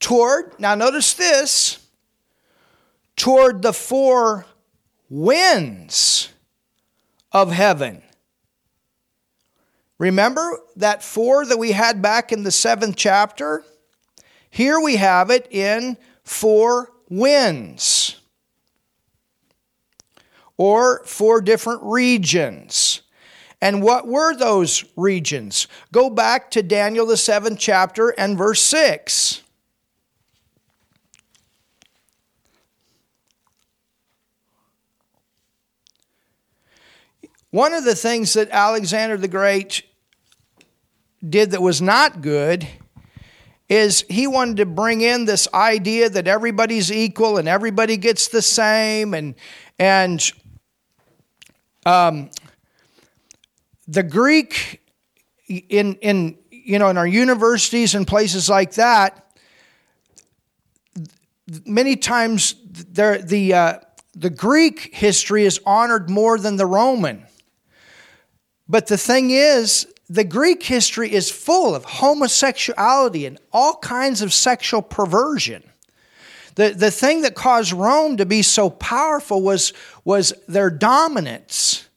toward, 0.00 0.58
now 0.58 0.74
notice 0.74 1.14
this, 1.14 1.78
toward 3.16 3.62
the 3.62 3.72
four 3.72 4.44
winds 5.08 6.30
of 7.32 7.52
heaven 7.52 8.02
Remember 10.02 10.58
that 10.78 11.00
four 11.04 11.46
that 11.46 11.58
we 11.60 11.70
had 11.70 12.02
back 12.02 12.32
in 12.32 12.42
the 12.42 12.50
seventh 12.50 12.96
chapter? 12.96 13.62
Here 14.50 14.80
we 14.80 14.96
have 14.96 15.30
it 15.30 15.46
in 15.48 15.96
four 16.24 16.90
winds 17.08 18.20
or 20.56 21.04
four 21.04 21.40
different 21.40 21.82
regions. 21.84 23.02
And 23.60 23.80
what 23.80 24.08
were 24.08 24.34
those 24.34 24.84
regions? 24.96 25.68
Go 25.92 26.10
back 26.10 26.50
to 26.50 26.64
Daniel, 26.64 27.06
the 27.06 27.16
seventh 27.16 27.60
chapter, 27.60 28.08
and 28.10 28.36
verse 28.36 28.60
6. 28.62 29.40
One 37.52 37.72
of 37.72 37.84
the 37.84 37.94
things 37.94 38.32
that 38.32 38.48
Alexander 38.50 39.16
the 39.16 39.28
Great 39.28 39.84
did 41.32 41.50
that 41.50 41.62
was 41.62 41.82
not 41.82 42.20
good 42.20 42.68
is 43.68 44.04
he 44.10 44.26
wanted 44.26 44.58
to 44.58 44.66
bring 44.66 45.00
in 45.00 45.24
this 45.24 45.48
idea 45.54 46.08
that 46.10 46.28
everybody's 46.28 46.92
equal 46.92 47.38
and 47.38 47.48
everybody 47.48 47.96
gets 47.96 48.28
the 48.28 48.42
same 48.42 49.14
and 49.14 49.34
and 49.78 50.30
um, 51.86 52.30
the 53.88 54.02
greek 54.02 54.80
in 55.48 55.94
in 55.96 56.38
you 56.50 56.78
know 56.78 56.88
in 56.90 56.96
our 56.98 57.06
universities 57.06 57.94
and 57.96 58.06
places 58.06 58.48
like 58.50 58.74
that 58.74 59.34
many 61.66 61.96
times 61.96 62.54
there 62.90 63.18
the 63.18 63.54
uh, 63.54 63.78
the 64.14 64.30
greek 64.30 64.94
history 64.94 65.44
is 65.46 65.58
honored 65.64 66.10
more 66.10 66.36
than 66.38 66.56
the 66.56 66.66
roman 66.66 67.24
but 68.68 68.86
the 68.86 68.98
thing 68.98 69.30
is 69.30 69.86
the 70.12 70.24
Greek 70.24 70.62
history 70.62 71.10
is 71.10 71.30
full 71.30 71.74
of 71.74 71.86
homosexuality 71.86 73.24
and 73.24 73.38
all 73.50 73.76
kinds 73.76 74.20
of 74.20 74.30
sexual 74.34 74.82
perversion. 74.82 75.62
The, 76.56 76.70
the 76.74 76.90
thing 76.90 77.22
that 77.22 77.34
caused 77.34 77.72
Rome 77.72 78.18
to 78.18 78.26
be 78.26 78.42
so 78.42 78.68
powerful 78.68 79.40
was, 79.40 79.72
was 80.04 80.34
their 80.48 80.68
dominance. 80.68 81.88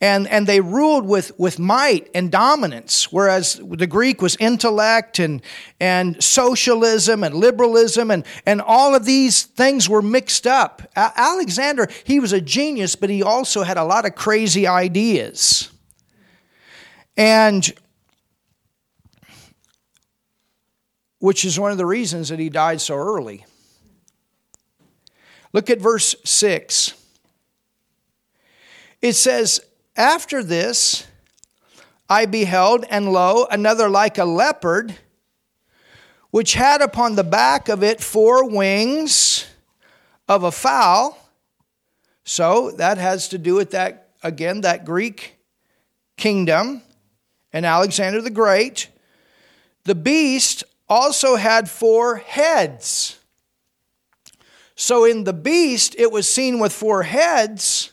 And, 0.00 0.28
and 0.28 0.46
they 0.46 0.60
ruled 0.60 1.04
with, 1.08 1.36
with 1.36 1.58
might 1.58 2.08
and 2.14 2.30
dominance, 2.30 3.10
whereas 3.12 3.60
the 3.60 3.86
Greek 3.88 4.22
was 4.22 4.36
intellect 4.36 5.18
and, 5.18 5.42
and 5.80 6.22
socialism 6.22 7.24
and 7.24 7.34
liberalism, 7.34 8.12
and, 8.12 8.24
and 8.44 8.60
all 8.62 8.94
of 8.94 9.04
these 9.04 9.42
things 9.42 9.88
were 9.88 10.02
mixed 10.02 10.46
up. 10.46 10.80
A- 10.94 11.10
Alexander, 11.16 11.88
he 12.04 12.20
was 12.20 12.32
a 12.32 12.40
genius, 12.40 12.94
but 12.94 13.10
he 13.10 13.20
also 13.20 13.64
had 13.64 13.78
a 13.78 13.84
lot 13.84 14.06
of 14.06 14.14
crazy 14.14 14.68
ideas. 14.68 15.72
And 17.16 17.70
which 21.18 21.44
is 21.44 21.58
one 21.58 21.72
of 21.72 21.78
the 21.78 21.86
reasons 21.86 22.28
that 22.28 22.38
he 22.38 22.50
died 22.50 22.80
so 22.80 22.94
early. 22.94 23.44
Look 25.52 25.70
at 25.70 25.78
verse 25.80 26.14
6. 26.24 26.92
It 29.00 29.14
says, 29.14 29.60
After 29.96 30.42
this 30.44 31.06
I 32.08 32.26
beheld, 32.26 32.84
and 32.90 33.12
lo, 33.12 33.46
another 33.50 33.88
like 33.88 34.18
a 34.18 34.26
leopard, 34.26 34.94
which 36.30 36.52
had 36.52 36.82
upon 36.82 37.16
the 37.16 37.24
back 37.24 37.70
of 37.70 37.82
it 37.82 38.00
four 38.02 38.46
wings 38.46 39.46
of 40.28 40.44
a 40.44 40.52
fowl. 40.52 41.18
So 42.24 42.72
that 42.72 42.98
has 42.98 43.28
to 43.30 43.38
do 43.38 43.54
with 43.54 43.70
that, 43.70 44.10
again, 44.22 44.60
that 44.60 44.84
Greek 44.84 45.38
kingdom 46.18 46.82
and 47.56 47.64
Alexander 47.64 48.20
the 48.20 48.28
Great. 48.28 48.88
The 49.84 49.94
beast 49.94 50.62
also 50.90 51.36
had 51.36 51.70
four 51.70 52.16
heads. 52.16 53.18
So 54.74 55.06
in 55.06 55.24
the 55.24 55.32
beast, 55.32 55.94
it 55.96 56.12
was 56.12 56.28
seen 56.30 56.58
with 56.58 56.74
four 56.74 57.02
heads, 57.04 57.92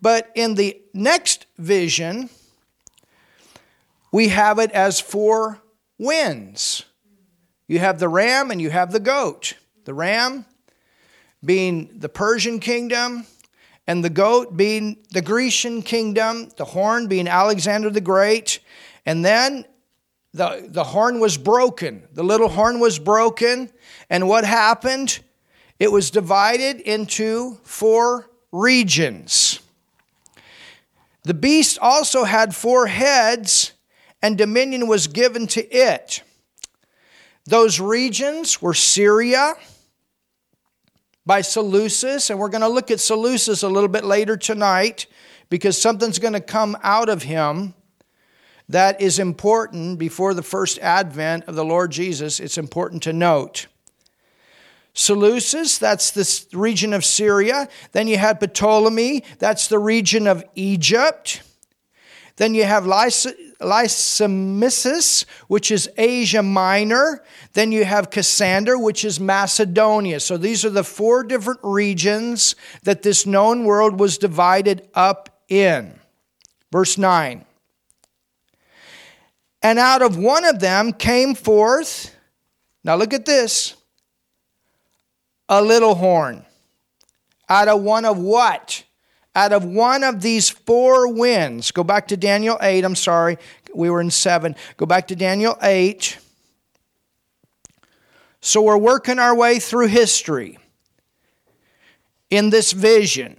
but 0.00 0.30
in 0.36 0.54
the 0.54 0.80
next 0.94 1.46
vision, 1.58 2.30
we 4.12 4.28
have 4.28 4.60
it 4.60 4.70
as 4.70 5.00
four 5.00 5.60
winds. 5.98 6.84
You 7.66 7.80
have 7.80 7.98
the 7.98 8.08
ram 8.08 8.52
and 8.52 8.62
you 8.62 8.70
have 8.70 8.92
the 8.92 9.00
goat. 9.00 9.54
The 9.84 9.94
ram 9.94 10.44
being 11.44 11.90
the 11.98 12.08
Persian 12.08 12.60
kingdom, 12.60 13.26
and 13.86 14.02
the 14.04 14.10
goat 14.10 14.56
being 14.56 14.98
the 15.10 15.22
Grecian 15.22 15.82
kingdom, 15.82 16.50
the 16.56 16.64
horn 16.64 17.06
being 17.06 17.28
Alexander 17.28 17.88
the 17.90 18.00
Great. 18.00 18.58
And 19.04 19.24
then 19.24 19.64
the, 20.32 20.66
the 20.68 20.82
horn 20.82 21.20
was 21.20 21.38
broken. 21.38 22.02
The 22.12 22.24
little 22.24 22.48
horn 22.48 22.80
was 22.80 22.98
broken. 22.98 23.70
And 24.10 24.28
what 24.28 24.44
happened? 24.44 25.20
It 25.78 25.92
was 25.92 26.10
divided 26.10 26.80
into 26.80 27.58
four 27.62 28.28
regions. 28.50 29.60
The 31.22 31.34
beast 31.34 31.78
also 31.80 32.24
had 32.24 32.54
four 32.56 32.86
heads, 32.86 33.72
and 34.22 34.36
dominion 34.36 34.88
was 34.88 35.06
given 35.06 35.46
to 35.48 35.64
it. 35.68 36.22
Those 37.46 37.78
regions 37.78 38.60
were 38.60 38.74
Syria 38.74 39.54
by 41.26 41.40
Seleucus, 41.40 42.30
and 42.30 42.38
we're 42.38 42.48
going 42.48 42.60
to 42.60 42.68
look 42.68 42.90
at 42.92 43.00
Seleucus 43.00 43.64
a 43.64 43.68
little 43.68 43.88
bit 43.88 44.04
later 44.04 44.36
tonight 44.36 45.06
because 45.50 45.78
something's 45.80 46.20
going 46.20 46.32
to 46.34 46.40
come 46.40 46.78
out 46.84 47.08
of 47.08 47.24
him 47.24 47.74
that 48.68 49.00
is 49.00 49.18
important 49.18 49.98
before 49.98 50.34
the 50.34 50.42
first 50.42 50.78
advent 50.78 51.44
of 51.46 51.56
the 51.56 51.64
Lord 51.64 51.90
Jesus. 51.90 52.38
It's 52.38 52.56
important 52.56 53.02
to 53.02 53.12
note. 53.12 53.66
Seleucus, 54.94 55.78
that's 55.78 56.10
the 56.12 56.56
region 56.56 56.92
of 56.92 57.04
Syria. 57.04 57.68
Then 57.92 58.06
you 58.08 58.16
had 58.18 58.38
Ptolemy, 58.54 59.24
that's 59.40 59.66
the 59.68 59.78
region 59.80 60.26
of 60.28 60.44
Egypt. 60.54 61.42
Then 62.36 62.54
you 62.54 62.64
have 62.64 62.84
Lys- 62.86 63.32
Lysimachus, 63.60 65.24
which 65.48 65.70
is 65.70 65.88
Asia 65.96 66.42
Minor. 66.42 67.22
Then 67.54 67.72
you 67.72 67.84
have 67.84 68.10
Cassander, 68.10 68.78
which 68.78 69.04
is 69.04 69.18
Macedonia. 69.18 70.20
So 70.20 70.36
these 70.36 70.64
are 70.64 70.70
the 70.70 70.84
four 70.84 71.22
different 71.24 71.60
regions 71.62 72.54
that 72.82 73.02
this 73.02 73.24
known 73.26 73.64
world 73.64 73.98
was 73.98 74.18
divided 74.18 74.86
up 74.94 75.30
in. 75.48 75.98
Verse 76.70 76.98
9. 76.98 77.44
And 79.62 79.78
out 79.78 80.02
of 80.02 80.18
one 80.18 80.44
of 80.44 80.60
them 80.60 80.92
came 80.92 81.34
forth, 81.34 82.14
now 82.84 82.94
look 82.96 83.14
at 83.14 83.24
this, 83.24 83.74
a 85.48 85.62
little 85.62 85.94
horn. 85.94 86.44
Out 87.48 87.68
of 87.68 87.80
one 87.80 88.04
of 88.04 88.18
what? 88.18 88.82
out 89.36 89.52
of 89.52 89.64
one 89.66 90.02
of 90.02 90.22
these 90.22 90.48
four 90.48 91.12
winds. 91.12 91.70
Go 91.70 91.84
back 91.84 92.08
to 92.08 92.16
Daniel 92.16 92.56
8, 92.62 92.84
I'm 92.84 92.94
sorry, 92.96 93.36
we 93.74 93.90
were 93.90 94.00
in 94.00 94.10
7. 94.10 94.56
Go 94.78 94.86
back 94.86 95.08
to 95.08 95.14
Daniel 95.14 95.58
8. 95.60 96.18
So 98.40 98.62
we're 98.62 98.78
working 98.78 99.18
our 99.18 99.36
way 99.36 99.58
through 99.58 99.88
history 99.88 100.58
in 102.30 102.48
this 102.48 102.72
vision. 102.72 103.36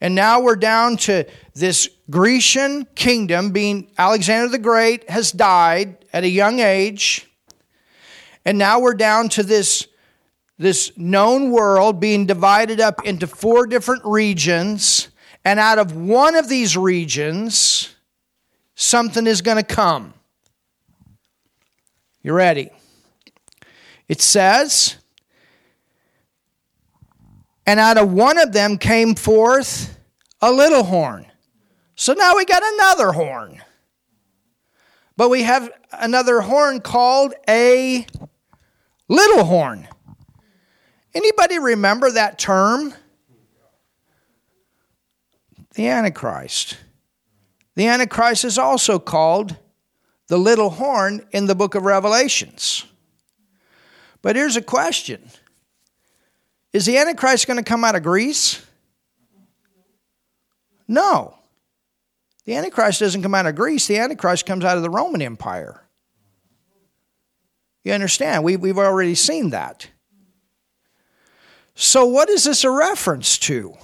And 0.00 0.14
now 0.16 0.40
we're 0.40 0.56
down 0.56 0.96
to 0.98 1.24
this 1.54 1.88
Grecian 2.10 2.84
kingdom 2.96 3.50
being 3.52 3.88
Alexander 3.96 4.48
the 4.48 4.58
Great 4.58 5.08
has 5.08 5.30
died 5.30 6.04
at 6.12 6.24
a 6.24 6.28
young 6.28 6.58
age. 6.58 7.28
And 8.44 8.58
now 8.58 8.80
we're 8.80 8.94
down 8.94 9.28
to 9.30 9.44
this 9.44 9.86
this 10.58 10.92
known 10.96 11.50
world 11.50 12.00
being 12.00 12.26
divided 12.26 12.80
up 12.80 13.04
into 13.04 13.26
four 13.26 13.66
different 13.66 14.02
regions, 14.04 15.08
and 15.44 15.60
out 15.60 15.78
of 15.78 15.94
one 15.94 16.34
of 16.34 16.48
these 16.48 16.76
regions, 16.76 17.94
something 18.74 19.26
is 19.26 19.42
going 19.42 19.58
to 19.58 19.62
come. 19.62 20.14
You 22.22 22.32
ready? 22.32 22.70
It 24.08 24.20
says, 24.22 24.96
and 27.66 27.78
out 27.78 27.98
of 27.98 28.12
one 28.12 28.38
of 28.38 28.52
them 28.52 28.78
came 28.78 29.14
forth 29.14 29.98
a 30.40 30.50
little 30.50 30.84
horn. 30.84 31.26
So 31.96 32.12
now 32.14 32.36
we 32.36 32.44
got 32.44 32.62
another 32.74 33.12
horn. 33.12 33.60
But 35.16 35.28
we 35.30 35.42
have 35.42 35.70
another 35.92 36.40
horn 36.40 36.80
called 36.80 37.34
a 37.48 38.06
little 39.08 39.44
horn. 39.44 39.88
Anybody 41.16 41.58
remember 41.58 42.10
that 42.10 42.38
term? 42.38 42.92
The 45.72 45.88
Antichrist. 45.88 46.76
The 47.74 47.86
Antichrist 47.86 48.44
is 48.44 48.58
also 48.58 48.98
called 48.98 49.56
the 50.28 50.36
little 50.36 50.68
horn 50.68 51.26
in 51.30 51.46
the 51.46 51.54
book 51.54 51.74
of 51.74 51.84
Revelations. 51.86 52.84
But 54.20 54.36
here's 54.36 54.56
a 54.58 54.62
question 54.62 55.26
Is 56.74 56.84
the 56.84 56.98
Antichrist 56.98 57.46
going 57.46 57.58
to 57.58 57.64
come 57.64 57.82
out 57.82 57.94
of 57.94 58.02
Greece? 58.02 58.60
No. 60.86 61.38
The 62.44 62.56
Antichrist 62.56 63.00
doesn't 63.00 63.22
come 63.22 63.34
out 63.34 63.46
of 63.46 63.54
Greece, 63.56 63.86
the 63.86 63.96
Antichrist 63.98 64.44
comes 64.44 64.66
out 64.66 64.76
of 64.76 64.82
the 64.82 64.90
Roman 64.90 65.22
Empire. 65.22 65.80
You 67.84 67.94
understand? 67.94 68.44
We, 68.44 68.56
we've 68.58 68.76
already 68.78 69.14
seen 69.14 69.48
that. 69.50 69.86
So, 71.78 72.06
what 72.06 72.30
is 72.30 72.44
this 72.44 72.64
a 72.64 72.70
reference 72.70 73.36
to? 73.40 73.74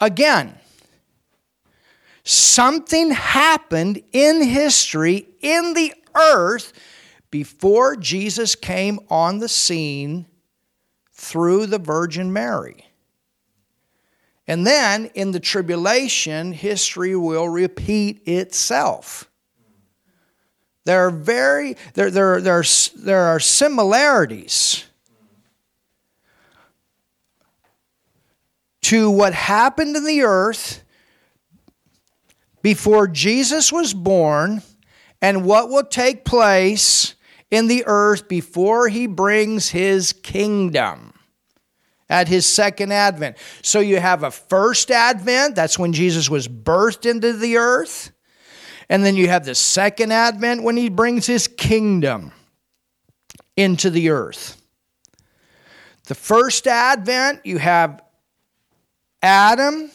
Again, 0.00 0.54
something 2.24 3.10
happened 3.10 4.02
in 4.12 4.42
history, 4.42 5.26
in 5.42 5.74
the 5.74 5.92
earth, 6.14 6.72
before 7.30 7.94
Jesus 7.94 8.54
came 8.54 9.00
on 9.10 9.38
the 9.38 9.50
scene 9.50 10.24
through 11.12 11.66
the 11.66 11.78
Virgin 11.78 12.32
Mary. 12.32 12.86
And 14.46 14.66
then 14.66 15.10
in 15.14 15.32
the 15.32 15.40
tribulation, 15.40 16.52
history 16.54 17.14
will 17.16 17.50
repeat 17.50 18.26
itself. 18.26 19.30
There 20.86 21.06
are 21.06 21.10
very 21.10 21.76
there, 21.92 22.10
there, 22.10 22.40
there, 22.40 22.58
are, 22.60 22.64
there 22.96 23.24
are 23.26 23.40
similarities 23.40 24.86
to 28.90 29.08
what 29.08 29.32
happened 29.32 29.94
in 29.96 30.02
the 30.04 30.22
earth 30.22 30.82
before 32.60 33.06
Jesus 33.06 33.72
was 33.72 33.94
born 33.94 34.62
and 35.22 35.44
what 35.44 35.68
will 35.68 35.84
take 35.84 36.24
place 36.24 37.14
in 37.52 37.68
the 37.68 37.84
earth 37.86 38.26
before 38.26 38.88
he 38.88 39.06
brings 39.06 39.68
his 39.68 40.12
kingdom 40.12 41.12
at 42.08 42.26
his 42.26 42.46
second 42.46 42.92
advent. 42.92 43.36
So 43.62 43.78
you 43.78 44.00
have 44.00 44.24
a 44.24 44.30
first 44.32 44.90
advent, 44.90 45.54
that's 45.54 45.78
when 45.78 45.92
Jesus 45.92 46.28
was 46.28 46.48
birthed 46.48 47.08
into 47.08 47.34
the 47.34 47.58
earth. 47.58 48.10
And 48.88 49.04
then 49.06 49.14
you 49.14 49.28
have 49.28 49.44
the 49.44 49.54
second 49.54 50.12
advent 50.12 50.64
when 50.64 50.76
he 50.76 50.88
brings 50.88 51.28
his 51.28 51.46
kingdom 51.46 52.32
into 53.56 53.88
the 53.88 54.10
earth. 54.10 54.60
The 56.08 56.16
first 56.16 56.66
advent, 56.66 57.42
you 57.46 57.58
have 57.58 58.02
Adam 59.22 59.90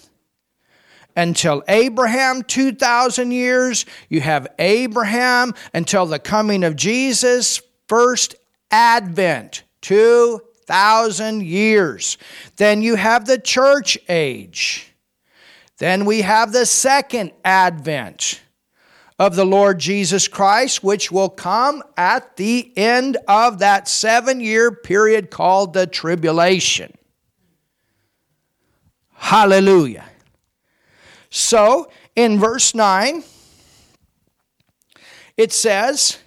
until 1.15 1.63
Abraham, 1.67 2.43
2,000 2.43 3.31
years. 3.31 3.85
You 4.09 4.21
have 4.21 4.47
Abraham 4.59 5.53
until 5.73 6.05
the 6.05 6.19
coming 6.19 6.63
of 6.63 6.75
Jesus, 6.75 7.61
first 7.87 8.35
advent, 8.71 9.63
2,000 9.81 11.43
years. 11.43 12.17
Then 12.57 12.81
you 12.81 12.95
have 12.95 13.25
the 13.25 13.39
church 13.39 13.97
age. 14.09 14.91
Then 15.77 16.05
we 16.05 16.21
have 16.21 16.51
the 16.51 16.65
second 16.65 17.31
advent 17.43 18.41
of 19.17 19.35
the 19.37 19.45
Lord 19.45 19.79
Jesus 19.79 20.27
Christ, 20.27 20.83
which 20.83 21.11
will 21.11 21.29
come 21.29 21.81
at 21.95 22.35
the 22.35 22.73
end 22.77 23.15
of 23.29 23.59
that 23.59 23.87
seven 23.87 24.41
year 24.41 24.71
period 24.71 25.29
called 25.31 25.73
the 25.73 25.87
tribulation. 25.87 26.94
Hallelujah. 29.25 30.05
So 31.31 31.89
in 32.15 32.37
verse 32.39 32.75
9, 32.75 33.23
it 35.35 35.51
says, 35.51 36.19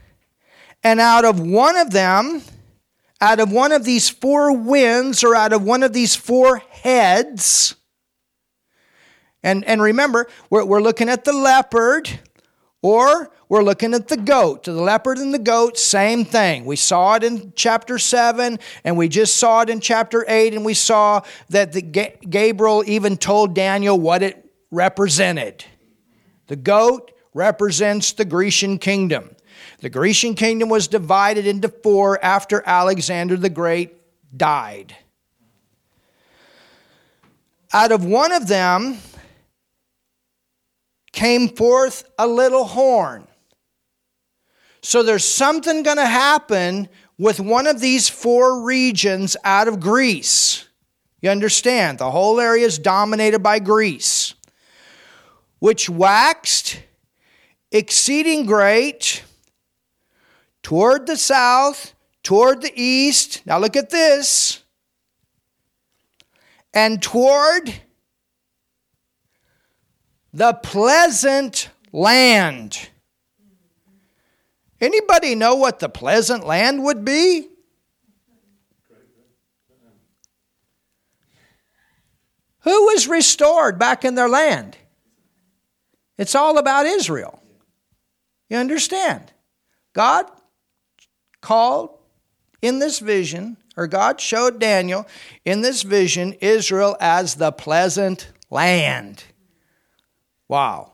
And 0.83 0.99
out 0.99 1.25
of 1.25 1.39
one 1.39 1.77
of 1.77 1.93
them, 1.93 2.43
out 3.21 3.39
of 3.39 3.53
one 3.53 3.71
of 3.71 3.85
these 3.85 4.11
four 4.11 4.51
winds, 4.53 5.23
or 5.23 5.37
out 5.37 5.53
of 5.53 5.63
one 5.63 5.85
of 5.85 5.93
these 5.93 6.17
four 6.17 6.57
heads, 6.59 7.77
and, 9.45 9.65
and 9.67 9.81
remember, 9.81 10.27
we're, 10.51 10.65
we're 10.65 10.83
looking 10.83 11.09
at 11.09 11.25
the 11.25 11.33
leopard. 11.33 12.11
Or 12.83 13.33
we're 13.49 13.65
looking 13.65 13.93
at 13.93 14.07
the 14.07 14.17
goat, 14.17 14.65
the 14.65 14.73
leopard 14.73 15.19
and 15.19 15.35
the 15.35 15.39
goat, 15.39 15.77
same 15.79 16.25
thing. 16.25 16.65
We 16.65 16.77
saw 16.77 17.15
it 17.15 17.25
in 17.25 17.53
chapter 17.57 17.99
7, 17.99 18.59
and 18.85 18.97
we 18.97 19.09
just 19.09 19.37
saw 19.37 19.63
it 19.63 19.71
in 19.71 19.81
chapter 19.81 20.25
8, 20.29 20.55
and 20.55 20.65
we 20.65 20.75
saw 20.75 21.23
that 21.51 21.73
the, 21.73 21.83
Gabriel 21.83 22.85
even 22.87 23.17
told 23.17 23.55
Daniel 23.55 23.99
what 23.99 24.23
it 24.23 24.49
represented. 24.71 25.65
The 26.47 26.55
goat 26.55 27.11
represents 27.35 28.13
the 28.13 28.25
Grecian 28.25 28.79
kingdom. 28.79 29.31
The 29.81 29.91
Grecian 29.91 30.35
kingdom 30.37 30.69
was 30.69 30.87
divided 30.87 31.49
into 31.49 31.69
four 31.69 32.25
after 32.25 32.63
Alexander 32.65 33.37
the 33.37 33.51
Great 33.51 33.93
died. 34.37 34.95
Out 37.73 37.91
of 37.91 38.05
one 38.05 38.31
of 38.33 38.47
them, 38.47 38.99
came 41.19 41.49
forth 41.49 42.09
a 42.17 42.29
little 42.29 42.63
horn. 42.65 43.27
So 44.85 45.03
there's 45.03 45.27
something 45.27 45.83
going 45.83 45.97
to 45.97 46.07
happen 46.07 46.89
with 47.19 47.41
one 47.41 47.67
of 47.67 47.81
these 47.81 48.09
four 48.09 48.63
regions 48.63 49.37
out 49.43 49.67
of 49.67 49.81
Greece. 49.81 50.69
You 51.21 51.31
understand? 51.31 51.99
The 51.99 52.13
whole 52.13 52.39
area 52.39 52.65
is 52.65 52.79
dominated 52.79 53.41
by 53.41 53.59
Greece, 53.59 54.35
which 55.59 55.91
waxed 55.91 56.81
exceeding 57.73 58.47
great 58.47 59.25
toward 60.63 61.09
the 61.09 61.17
south, 61.17 61.95
toward 62.23 62.63
the 62.63 62.73
east. 62.77 63.43
Now 63.45 63.59
look 63.59 63.75
at 63.75 63.91
this. 63.91 64.63
And 66.73 67.03
toward 67.03 67.75
the 70.39 70.55
pleasant 70.55 71.69
land. 71.93 72.89
Anybody 74.81 75.35
know 75.35 75.57
what 75.57 75.81
the 75.81 75.89
pleasant 75.89 76.47
land 76.47 76.85
would 76.85 77.05
be? 77.05 77.49
Who 82.61 82.85
was 82.87 83.09
restored 83.09 83.79
back 83.79 84.05
in 84.05 84.15
their 84.15 84.29
land? 84.29 84.77
It's 86.17 86.35
all 86.37 86.59
about 86.59 86.87
Israel. 86.87 87.43
You 88.49 88.59
understand? 88.59 89.33
God 89.93 90.27
called 91.41 91.99
in 92.63 92.79
this 92.79 92.99
vision, 93.01 93.57
or 93.77 93.87
God 93.89 94.21
showed 94.21 94.61
Daniel 94.61 95.07
in 95.45 95.63
this 95.63 95.83
vision 95.83 96.35
Israel 96.35 96.97
as 97.01 97.37
the 97.37 97.53
pleasant 97.53 98.29
land. 98.51 99.25
Wow. 100.49 100.93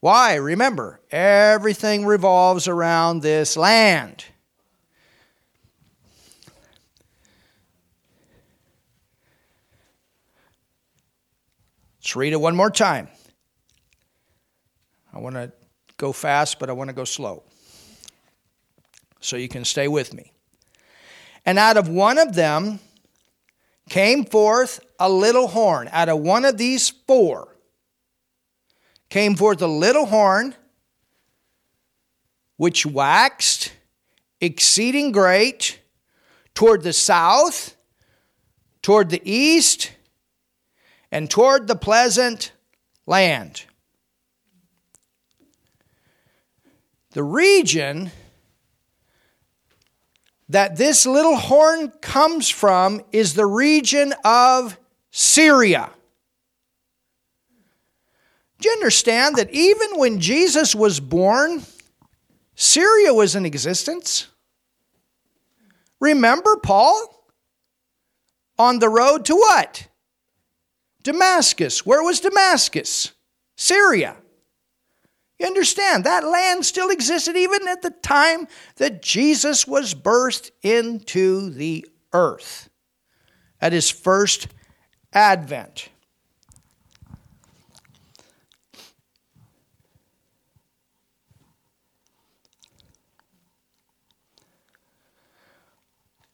Why? 0.00 0.34
Remember, 0.36 1.00
everything 1.10 2.04
revolves 2.04 2.68
around 2.68 3.20
this 3.22 3.56
land. 3.56 4.24
Let's 11.98 12.16
read 12.16 12.32
it 12.34 12.40
one 12.40 12.56
more 12.56 12.70
time. 12.70 13.08
I 15.12 15.18
want 15.18 15.34
to 15.34 15.52
go 15.96 16.12
fast, 16.12 16.58
but 16.58 16.70
I 16.70 16.72
want 16.72 16.88
to 16.88 16.94
go 16.94 17.04
slow. 17.04 17.42
So 19.20 19.36
you 19.36 19.48
can 19.48 19.64
stay 19.64 19.88
with 19.88 20.14
me. 20.14 20.32
And 21.44 21.58
out 21.58 21.76
of 21.76 21.88
one 21.88 22.18
of 22.18 22.34
them 22.34 22.78
came 23.90 24.24
forth 24.24 24.80
a 24.98 25.08
little 25.10 25.46
horn, 25.46 25.88
out 25.92 26.08
of 26.08 26.20
one 26.20 26.44
of 26.44 26.56
these 26.56 26.88
four 27.06 27.49
came 29.10 29.34
forth 29.34 29.60
a 29.60 29.66
little 29.66 30.06
horn, 30.06 30.54
which 32.56 32.86
waxed 32.86 33.72
exceeding 34.40 35.12
great 35.12 35.78
toward 36.54 36.82
the 36.82 36.92
south, 36.94 37.76
toward 38.80 39.10
the 39.10 39.20
east, 39.30 39.92
and 41.12 41.28
toward 41.28 41.66
the 41.66 41.76
pleasant 41.76 42.52
land. 43.04 43.64
The 47.10 47.24
region 47.24 48.12
that 50.48 50.76
this 50.76 51.04
little 51.04 51.36
horn 51.36 51.90
comes 52.00 52.48
from 52.48 53.02
is 53.12 53.34
the 53.34 53.46
region 53.46 54.14
of 54.24 54.78
Syria. 55.10 55.90
Do 58.60 58.68
you 58.68 58.74
understand 58.74 59.36
that 59.36 59.50
even 59.52 59.96
when 59.98 60.20
Jesus 60.20 60.74
was 60.74 61.00
born, 61.00 61.62
Syria 62.54 63.14
was 63.14 63.34
in 63.34 63.46
existence? 63.46 64.26
Remember 65.98 66.56
Paul? 66.62 67.16
On 68.58 68.78
the 68.78 68.90
road 68.90 69.24
to 69.26 69.34
what? 69.34 69.88
Damascus. 71.02 71.86
Where 71.86 72.02
was 72.02 72.20
Damascus? 72.20 73.12
Syria. 73.56 74.16
You 75.38 75.46
understand, 75.46 76.04
that 76.04 76.24
land 76.24 76.66
still 76.66 76.90
existed 76.90 77.34
even 77.36 77.66
at 77.66 77.80
the 77.80 77.90
time 78.02 78.46
that 78.76 79.00
Jesus 79.00 79.66
was 79.66 79.94
burst 79.94 80.52
into 80.60 81.48
the 81.48 81.86
earth 82.12 82.68
at 83.62 83.72
his 83.72 83.88
first 83.88 84.48
advent. 85.14 85.88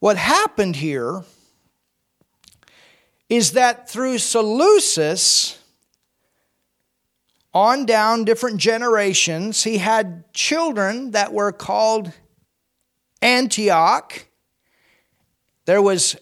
What 0.01 0.16
happened 0.18 0.76
here 0.76 1.24
is 3.30 3.53
that 3.53 3.88
through 3.88 4.18
Seleucus, 4.18 5.59
on 7.55 7.86
down 7.86 8.24
different 8.24 8.59
generations, 8.59 9.62
he 9.64 9.78
had 9.78 10.30
children 10.34 11.12
that 11.12 11.32
were 11.32 11.51
called 11.51 12.12
Antioch. 13.22 14.26
There 15.64 15.80
was 15.80 16.16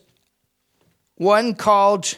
one 1.16 1.54
called 1.56 2.16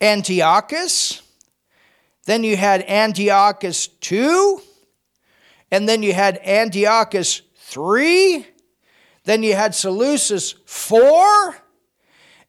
Antiochus. 0.00 1.20
Then 2.26 2.44
you 2.44 2.56
had 2.56 2.84
Antiochus 2.88 3.88
II. 4.10 4.56
And 5.72 5.88
then 5.88 6.04
you 6.04 6.12
had 6.12 6.38
Antiochus 6.44 7.42
III. 7.76 8.46
Then 9.26 9.42
you 9.42 9.54
had 9.56 9.74
Seleucus 9.74 10.52
IV. 10.64 11.60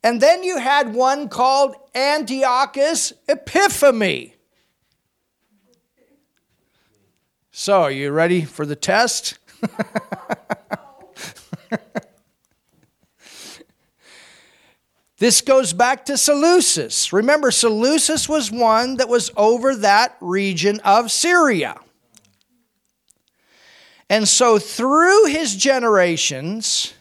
And 0.03 0.21
then 0.21 0.43
you 0.43 0.59
had 0.59 0.93
one 0.93 1.27
called 1.27 1.75
Antiochus 1.95 3.13
Epiphany. 3.27 4.35
So, 7.51 7.81
are 7.81 7.89
you 7.91 8.11
ready 8.11 8.41
for 8.45 8.67
the 8.67 8.75
test? 8.75 9.39
this 15.17 15.41
goes 15.41 15.73
back 15.73 16.05
to 16.05 16.15
Seleucus. 16.15 17.11
Remember, 17.11 17.49
Seleucus 17.49 18.29
was 18.29 18.51
one 18.51 18.97
that 18.97 19.09
was 19.09 19.31
over 19.35 19.75
that 19.77 20.15
region 20.21 20.79
of 20.81 21.09
Syria. 21.11 21.75
And 24.09 24.27
so 24.27 24.57
through 24.57 25.25
his 25.25 25.55
generations, 25.55 26.93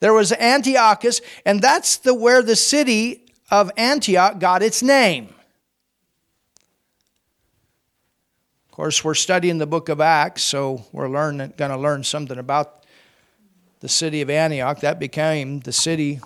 there 0.00 0.12
was 0.12 0.32
Antiochus, 0.32 1.20
and 1.46 1.62
that's 1.62 1.96
the 1.96 2.14
where 2.14 2.42
the 2.42 2.56
city 2.56 3.24
of 3.50 3.70
Antioch 3.76 4.38
got 4.38 4.62
its 4.62 4.82
name. 4.82 5.34
Of 8.68 8.72
course, 8.76 9.04
we're 9.04 9.14
studying 9.14 9.58
the 9.58 9.66
book 9.66 9.88
of 9.88 10.00
Acts, 10.00 10.42
so 10.42 10.84
we're 10.92 11.08
going 11.08 11.38
to 11.56 11.76
learn 11.76 12.04
something 12.04 12.38
about 12.38 12.84
the 13.80 13.88
city 13.88 14.20
of 14.22 14.30
Antioch. 14.30 14.80
That 14.80 14.98
became 14.98 15.60
the 15.60 15.72
city, 15.72 16.20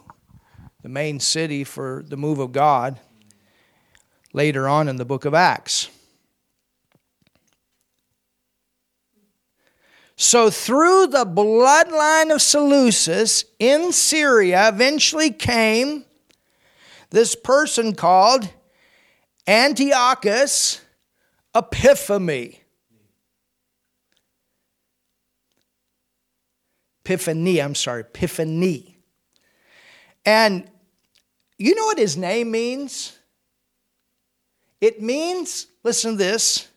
the 0.83 0.89
main 0.89 1.21
city 1.21 1.65
for 1.65 2.05
the 2.07 2.17
move 2.17 2.39
of 2.39 2.53
God 2.53 2.99
later 4.33 4.69
on 4.69 4.89
in 4.89 4.97
the 4.97 5.05
book 5.05 5.25
of 5.25 5.35
Acts. 5.35 5.86
So, 10.19 10.49
through 10.49 11.09
the 11.09 11.27
bloodline 11.27 12.35
of 12.35 12.41
Seleucus 12.41 13.45
in 13.59 13.93
Syria, 13.93 14.71
eventually 14.71 15.31
came 15.31 16.07
this 17.11 17.35
person 17.37 17.95
called 17.95 18.49
Antiochus 19.47 20.81
Epiphany. 21.55 22.61
Epiphany, 27.05 27.61
I'm 27.61 27.75
sorry, 27.75 28.01
Epiphany. 28.01 28.97
And 30.25 30.67
you 31.59 31.75
know 31.75 31.85
what 31.85 31.99
his 31.99 32.17
name 32.17 32.51
means? 32.51 33.17
It 34.81 35.01
means, 35.03 35.67
listen 35.85 36.13
to 36.13 36.17
this, 36.17 36.69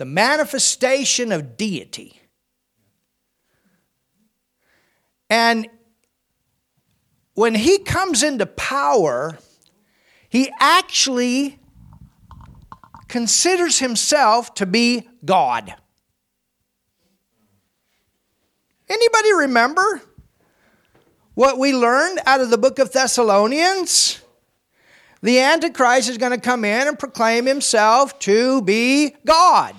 the 0.00 0.06
manifestation 0.06 1.30
of 1.30 1.58
deity. 1.58 2.18
And 5.28 5.68
when 7.34 7.54
he 7.54 7.80
comes 7.80 8.22
into 8.22 8.46
power, 8.46 9.36
he 10.30 10.50
actually 10.58 11.58
considers 13.08 13.78
himself 13.78 14.54
to 14.54 14.64
be 14.64 15.06
God. 15.22 15.74
Anybody 18.88 19.32
remember 19.34 20.00
what 21.34 21.58
we 21.58 21.74
learned 21.74 22.20
out 22.24 22.40
of 22.40 22.48
the 22.48 22.56
book 22.56 22.78
of 22.78 22.90
Thessalonians? 22.90 24.18
The 25.22 25.40
Antichrist 25.40 26.08
is 26.08 26.16
going 26.16 26.32
to 26.32 26.40
come 26.40 26.64
in 26.64 26.88
and 26.88 26.98
proclaim 26.98 27.44
himself 27.44 28.18
to 28.20 28.62
be 28.62 29.14
God. 29.26 29.76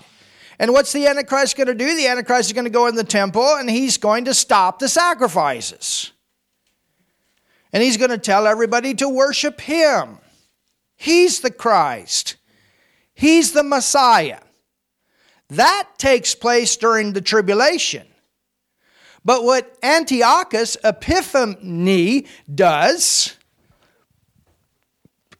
And 0.61 0.73
what's 0.73 0.93
the 0.93 1.07
Antichrist 1.07 1.57
going 1.57 1.65
to 1.67 1.73
do? 1.73 1.95
The 1.95 2.05
Antichrist 2.05 2.49
is 2.49 2.53
going 2.53 2.65
to 2.65 2.69
go 2.69 2.85
in 2.85 2.93
the 2.93 3.03
temple 3.03 3.55
and 3.55 3.67
he's 3.67 3.97
going 3.97 4.25
to 4.25 4.33
stop 4.35 4.77
the 4.77 4.87
sacrifices. 4.87 6.11
And 7.73 7.81
he's 7.81 7.97
going 7.97 8.11
to 8.11 8.17
tell 8.19 8.45
everybody 8.45 8.93
to 8.93 9.09
worship 9.09 9.59
him. 9.59 10.19
He's 10.95 11.39
the 11.39 11.49
Christ, 11.49 12.35
he's 13.15 13.53
the 13.53 13.63
Messiah. 13.63 14.39
That 15.49 15.89
takes 15.97 16.33
place 16.35 16.77
during 16.77 17.11
the 17.13 17.21
tribulation. 17.21 18.05
But 19.25 19.43
what 19.43 19.77
Antiochus 19.83 20.77
Epiphany 20.83 22.27
does 22.53 23.35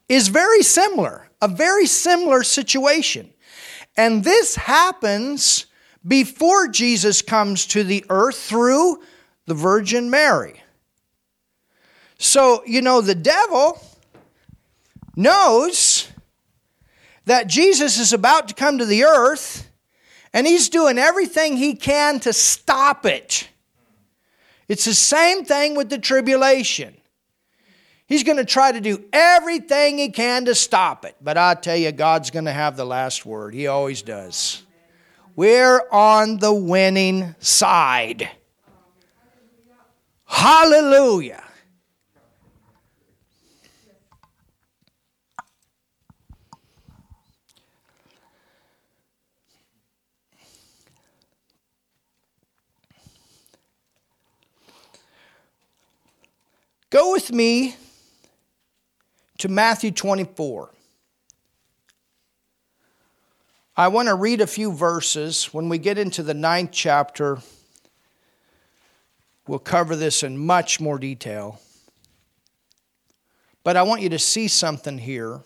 is 0.10 0.30
very 0.30 0.64
similar, 0.64 1.30
a 1.42 1.48
very 1.48 1.86
similar 1.86 2.42
situation. 2.42 3.30
And 3.98 4.24
this 4.24 4.56
happens 4.56 5.66
before 6.08 6.68
Jesus 6.68 7.22
comes 7.22 7.66
to 7.68 7.84
the 7.84 8.06
earth 8.10 8.38
through 8.40 9.02
the 9.46 9.54
Virgin 9.54 10.10
Mary. 10.10 10.64
So, 12.18 12.64
you 12.66 12.82
know, 12.82 13.02
the 13.02 13.16
devil 13.16 13.82
knows 15.16 16.08
that 17.26 17.48
Jesus 17.48 18.00
is 18.00 18.14
about 18.14 18.48
to 18.48 18.54
come 18.54 18.78
to 18.78 18.86
the 18.86 19.04
earth, 19.04 19.70
and 20.34 20.48
he's 20.48 20.70
doing 20.70 20.98
everything 20.98 21.58
he 21.58 21.76
can 21.76 22.20
to 22.22 22.34
stop 22.34 23.06
it. 23.06 23.50
It's 24.68 24.86
the 24.86 24.94
same 24.94 25.44
thing 25.44 25.76
with 25.76 25.90
the 25.90 25.98
tribulation. 26.00 26.96
He's 28.12 28.24
going 28.26 28.40
to 28.40 28.44
try 28.46 28.74
to 28.74 28.82
do 28.82 29.06
everything 29.14 29.98
he 29.98 30.10
can 30.10 30.44
to 30.44 30.54
stop 30.54 31.06
it. 31.06 31.16
But 31.22 31.38
I 31.38 31.54
tell 31.54 31.78
you, 31.78 31.94
God's 31.94 32.30
going 32.30 32.44
to 32.44 32.52
have 32.52 32.76
the 32.76 32.84
last 32.84 33.26
word. 33.26 33.54
He 33.54 33.68
always 33.68 34.02
does. 34.02 34.62
We're 35.38 35.82
on 35.94 36.38
the 36.38 36.54
winning 36.54 37.36
side. 37.40 38.30
Hallelujah. 40.26 41.42
Go 56.90 57.14
with 57.14 57.32
me 57.32 57.78
to 59.42 59.48
Matthew 59.50 59.90
24. 59.90 60.70
I 63.76 63.88
want 63.88 64.08
to 64.08 64.14
read 64.14 64.40
a 64.40 64.46
few 64.46 64.72
verses. 64.72 65.46
When 65.46 65.68
we 65.68 65.80
get 65.80 65.98
into 65.98 66.22
the 66.22 66.36
ninth 66.36 66.70
chapter, 66.72 67.40
we'll 69.48 69.58
cover 69.58 69.96
this 69.96 70.22
in 70.22 70.38
much 70.38 70.80
more 70.80 71.00
detail. 71.00 71.60
But 73.64 73.78
I 73.78 73.82
want 73.82 74.04
you 74.04 74.10
to 74.10 74.20
see 74.20 74.48
something 74.48 75.00
here. 75.00 75.40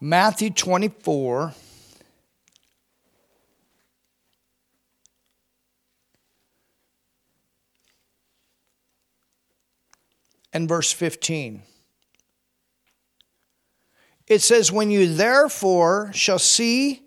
Matthew 0.00 0.50
24 0.50 1.54
and 10.64 10.68
verse 10.70 10.90
15. 10.90 11.62
It 14.26 14.40
says, 14.40 14.72
When 14.72 14.90
you 14.90 15.12
therefore 15.14 16.10
shall 16.14 16.38
see 16.38 17.02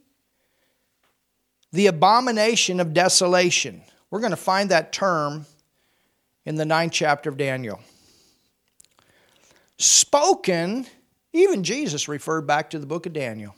the 1.72 1.88
abomination 1.88 2.80
of 2.80 2.94
desolation. 2.94 3.82
We're 4.12 4.20
going 4.22 4.32
to 4.32 4.38
find 4.38 4.70
that 4.70 4.94
term 4.94 5.48
in 6.46 6.56
the 6.56 6.64
ninth 6.66 6.94
chapter 6.94 7.30
of 7.32 7.36
Daniel. 7.38 7.82
Spoken, 9.80 10.86
even 11.34 11.64
Jesus 11.64 12.08
referred 12.08 12.46
back 12.48 12.70
to 12.70 12.80
the 12.80 12.86
book 12.86 13.06
of 13.08 13.12
Daniel. 13.14 13.54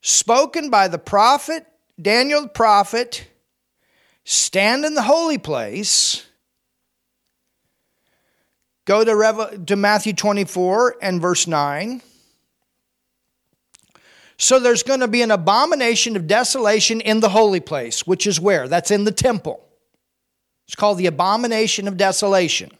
Spoken 0.00 0.68
by 0.70 0.88
the 0.88 0.98
prophet, 0.98 1.64
Daniel 2.00 2.42
the 2.42 2.48
prophet, 2.48 3.26
stand 4.24 4.84
in 4.86 4.94
the 4.94 5.02
holy 5.02 5.36
place 5.38 6.24
Go 8.88 9.04
to, 9.04 9.14
Rev- 9.14 9.66
to 9.66 9.76
Matthew 9.76 10.14
24 10.14 10.96
and 11.02 11.20
verse 11.20 11.46
9. 11.46 12.00
So 14.38 14.58
there's 14.58 14.82
going 14.82 15.00
to 15.00 15.08
be 15.08 15.20
an 15.20 15.30
abomination 15.30 16.16
of 16.16 16.26
desolation 16.26 17.02
in 17.02 17.20
the 17.20 17.28
holy 17.28 17.60
place, 17.60 18.06
which 18.06 18.26
is 18.26 18.40
where? 18.40 18.66
That's 18.66 18.90
in 18.90 19.04
the 19.04 19.10
temple. 19.12 19.62
It's 20.66 20.74
called 20.74 20.96
the 20.96 21.04
abomination 21.04 21.86
of 21.86 21.98
desolation. 21.98 22.70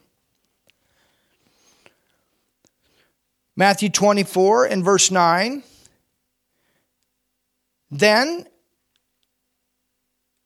Matthew 3.55 3.89
24 3.89 4.65
and 4.65 4.83
verse 4.83 5.11
9. 5.11 5.61
Then 7.91 8.47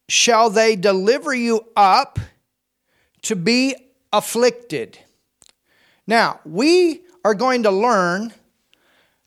shall 0.09 0.49
they 0.49 0.75
deliver 0.75 1.33
you 1.33 1.65
up 1.77 2.19
to 3.21 3.37
be 3.37 3.75
afflicted 4.11 4.99
now, 6.07 6.39
we 6.45 7.01
are 7.23 7.33
going 7.33 7.63
to 7.63 7.71
learn 7.71 8.33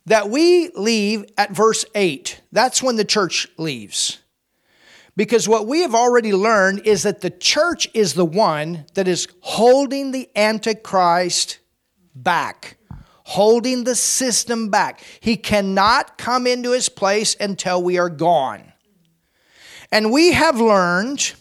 that 0.04 0.28
we 0.28 0.68
leave 0.76 1.24
at 1.38 1.50
verse 1.50 1.84
8. 1.94 2.40
That's 2.52 2.82
when 2.82 2.96
the 2.96 3.04
church 3.04 3.48
leaves. 3.56 4.18
Because 5.16 5.48
what 5.48 5.66
we 5.66 5.80
have 5.80 5.94
already 5.94 6.34
learned 6.34 6.86
is 6.86 7.04
that 7.04 7.22
the 7.22 7.30
church 7.30 7.88
is 7.94 8.12
the 8.12 8.26
one 8.26 8.84
that 8.94 9.08
is 9.08 9.26
holding 9.40 10.10
the 10.12 10.28
Antichrist 10.36 11.58
back, 12.14 12.76
holding 13.24 13.84
the 13.84 13.94
system 13.94 14.68
back. 14.68 15.02
He 15.20 15.36
cannot 15.38 16.18
come 16.18 16.46
into 16.46 16.72
his 16.72 16.90
place 16.90 17.34
until 17.40 17.82
we 17.82 17.98
are 17.98 18.10
gone. 18.10 18.72
And 19.90 20.12
we 20.12 20.32
have 20.34 20.60
learned 20.60 21.32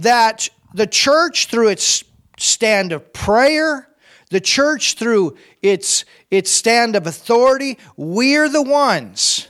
that 0.00 0.48
the 0.74 0.88
church, 0.88 1.46
through 1.46 1.68
its 1.68 2.02
stand 2.40 2.90
of 2.90 3.12
prayer, 3.12 3.88
the 4.34 4.40
church, 4.40 4.94
through 4.94 5.36
its, 5.62 6.04
its 6.28 6.50
stand 6.50 6.96
of 6.96 7.06
authority, 7.06 7.78
we're 7.96 8.48
the 8.48 8.62
ones 8.62 9.46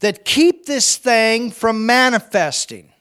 that 0.00 0.26
keep 0.26 0.66
this 0.66 0.98
thing 0.98 1.50
from 1.50 1.86
manifesting 1.86 2.92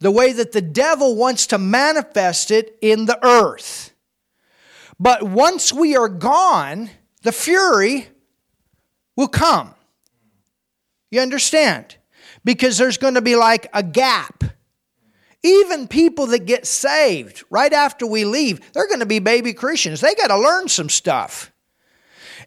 the 0.00 0.10
way 0.10 0.32
that 0.32 0.50
the 0.50 0.60
devil 0.60 1.14
wants 1.14 1.46
to 1.46 1.58
manifest 1.58 2.50
it 2.50 2.76
in 2.80 3.06
the 3.06 3.24
earth. 3.24 3.92
But 4.98 5.22
once 5.22 5.72
we 5.72 5.94
are 5.96 6.08
gone, 6.08 6.90
the 7.22 7.30
fury 7.30 8.08
will 9.14 9.28
come. 9.28 9.76
You 11.12 11.20
understand? 11.20 11.94
Because 12.42 12.78
there's 12.78 12.98
going 12.98 13.14
to 13.14 13.22
be 13.22 13.36
like 13.36 13.68
a 13.72 13.84
gap 13.84 14.42
even 15.42 15.88
people 15.88 16.26
that 16.28 16.46
get 16.46 16.66
saved 16.66 17.42
right 17.50 17.72
after 17.72 18.06
we 18.06 18.24
leave, 18.24 18.60
they're 18.72 18.86
going 18.86 19.00
to 19.00 19.06
be 19.06 19.18
baby 19.18 19.52
Christians. 19.52 20.00
They 20.00 20.14
got 20.14 20.28
to 20.28 20.38
learn 20.38 20.68
some 20.68 20.88
stuff. 20.88 21.50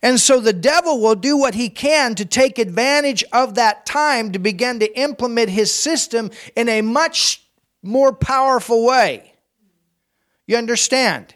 And 0.01 0.19
so 0.19 0.39
the 0.39 0.53
devil 0.53 1.01
will 1.01 1.15
do 1.15 1.35
what 1.35 1.55
he 1.55 1.69
can 1.69 2.15
to 2.15 2.25
take 2.25 2.57
advantage 2.57 3.23
of 3.33 3.55
that 3.55 3.85
time 3.85 4.31
to 4.31 4.39
begin 4.39 4.79
to 4.79 4.99
implement 4.99 5.49
his 5.49 5.73
system 5.73 6.31
in 6.55 6.69
a 6.69 6.81
much 6.81 7.41
more 7.83 8.13
powerful 8.13 8.85
way. 8.85 9.33
You 10.47 10.57
understand? 10.57 11.33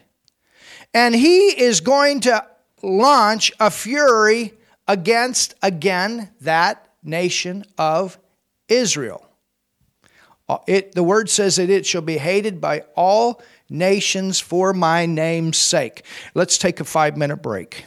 And 0.94 1.14
he 1.14 1.48
is 1.60 1.80
going 1.80 2.20
to 2.20 2.44
launch 2.82 3.52
a 3.60 3.70
fury 3.70 4.54
against, 4.88 5.54
again, 5.62 6.30
that 6.40 6.88
nation 7.02 7.64
of 7.76 8.18
Israel. 8.68 9.26
Uh, 10.50 10.58
it, 10.66 10.96
the 10.96 11.02
word 11.04 11.30
says 11.30 11.54
that 11.56 11.70
it 11.70 11.86
shall 11.86 12.02
be 12.02 12.18
hated 12.18 12.60
by 12.60 12.80
all 12.96 13.40
nations 13.68 14.40
for 14.40 14.72
my 14.74 15.06
name's 15.06 15.56
sake. 15.58 16.02
Let's 16.34 16.58
take 16.58 16.80
a 16.80 16.84
five 16.84 17.16
minute 17.16 17.36
break. 17.36 17.84